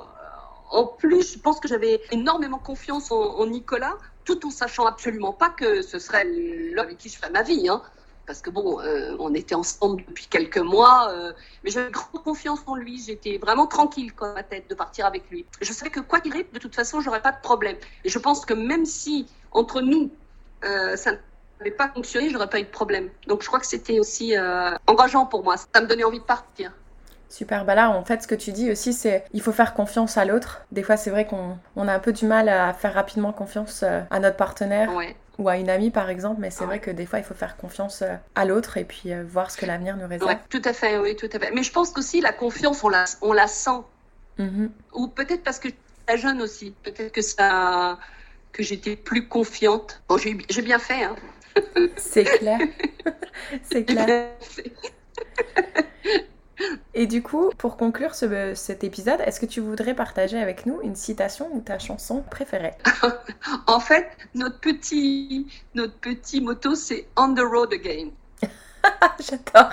[0.70, 3.94] en plus, je pense que j'avais énormément confiance en, Nicolas,
[4.24, 7.68] tout en sachant absolument pas que ce serait l'homme avec qui je ferais ma vie.
[7.68, 7.80] Hein.
[8.26, 11.32] Parce que bon, euh, on était ensemble depuis quelques mois, euh,
[11.62, 13.00] mais j'avais grande confiance en lui.
[13.00, 15.46] J'étais vraiment tranquille, quoi, ma tête, de partir avec lui.
[15.62, 17.76] Je savais que quoi qu'il arrive, de toute façon, j'aurais pas de problème.
[18.04, 20.10] Et je pense que même si entre nous,
[20.96, 21.12] ça
[21.58, 23.08] n'avait pas fonctionné, j'aurais pas eu de problème.
[23.26, 25.56] Donc je crois que c'était aussi euh, engageant pour moi.
[25.56, 26.72] Ça me donnait envie de partir.
[27.28, 30.16] Super, bah là en fait ce que tu dis aussi c'est il faut faire confiance
[30.16, 30.64] à l'autre.
[30.70, 33.82] Des fois c'est vrai qu'on on a un peu du mal à faire rapidement confiance
[33.82, 34.90] euh, à notre partenaire
[35.38, 37.56] ou à une amie par exemple, mais c'est vrai que des fois il faut faire
[37.56, 40.36] confiance euh, à l'autre et puis voir ce que l'avenir nous réserve.
[40.48, 41.50] tout à fait, oui, tout à fait.
[41.50, 43.82] Mais je pense qu'aussi la confiance on la, on la sent.
[44.38, 44.68] Mm-hmm.
[44.94, 47.98] Ou peut-être parce que j'étais jeune aussi, peut-être que ça
[48.56, 50.00] que j'étais plus confiante.
[50.08, 51.14] Bon, j'ai bien fait, hein.
[51.96, 52.58] C'est clair.
[53.62, 54.28] C'est clair.
[56.94, 60.80] Et du coup, pour conclure ce, cet épisode, est-ce que tu voudrais partager avec nous
[60.82, 62.74] une citation ou ta chanson préférée?
[63.66, 68.08] En fait, notre petit, notre petit motto, c'est On the road again.
[69.20, 69.72] J'adore.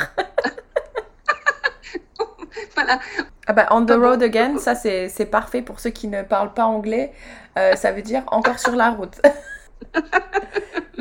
[2.76, 3.00] voilà.
[3.48, 6.66] Ah bah, on the road again, ça c'est parfait pour ceux qui ne parlent pas
[6.66, 7.14] anglais.
[7.58, 9.22] Euh, ça veut dire encore sur la route.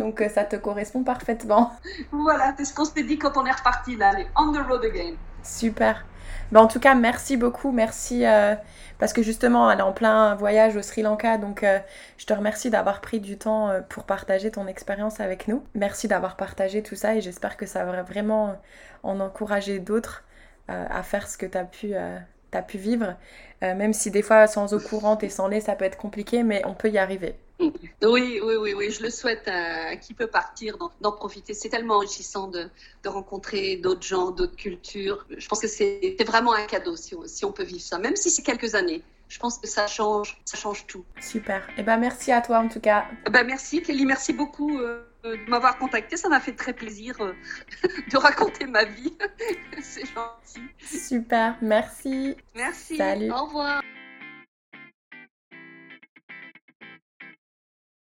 [0.03, 1.73] Donc euh, ça te correspond parfaitement.
[2.11, 4.85] Voilà, c'est ce qu'on s'est dit quand on est reparti là, allez, on the road
[4.85, 5.15] again.
[5.45, 6.05] Super.
[6.51, 8.57] Ben, en tout cas, merci beaucoup, merci euh,
[8.99, 11.79] parce que justement, elle est en plein voyage au Sri Lanka, donc euh,
[12.19, 15.63] je te remercie d'avoir pris du temps pour partager ton expérience avec nous.
[15.75, 18.57] Merci d'avoir partagé tout ça et j'espère que ça va vraiment
[19.05, 20.25] en encourager d'autres
[20.69, 21.95] à faire ce que tu as pu
[22.51, 23.15] tu as pu vivre,
[23.61, 26.63] même si des fois sans eau courante et sans lait ça peut être compliqué, mais
[26.65, 27.37] on peut y arriver.
[28.03, 31.55] Oui, oui, oui, oui, je le souhaite à qui peut partir d'en profiter.
[31.55, 32.69] C'est tellement enrichissant de,
[33.03, 35.27] de rencontrer d'autres gens, d'autres cultures.
[35.37, 38.17] Je pense que c'est vraiment un cadeau si on, si on peut vivre ça, même
[38.17, 39.03] si c'est quelques années.
[39.29, 41.07] Je pense que ça change, ça change tout.
[41.19, 41.67] Super.
[41.71, 43.07] Et eh ben merci à toi en tout cas.
[43.27, 46.19] Eh ben merci Kelly, merci beaucoup euh, de m'avoir contacté.
[46.19, 47.33] Ça m'a fait très plaisir euh,
[48.13, 49.17] de raconter ma vie.
[49.81, 50.69] c'est gentil.
[50.79, 52.37] Super, merci.
[52.55, 52.99] Merci.
[52.99, 53.31] Salut.
[53.31, 53.83] Au revoir.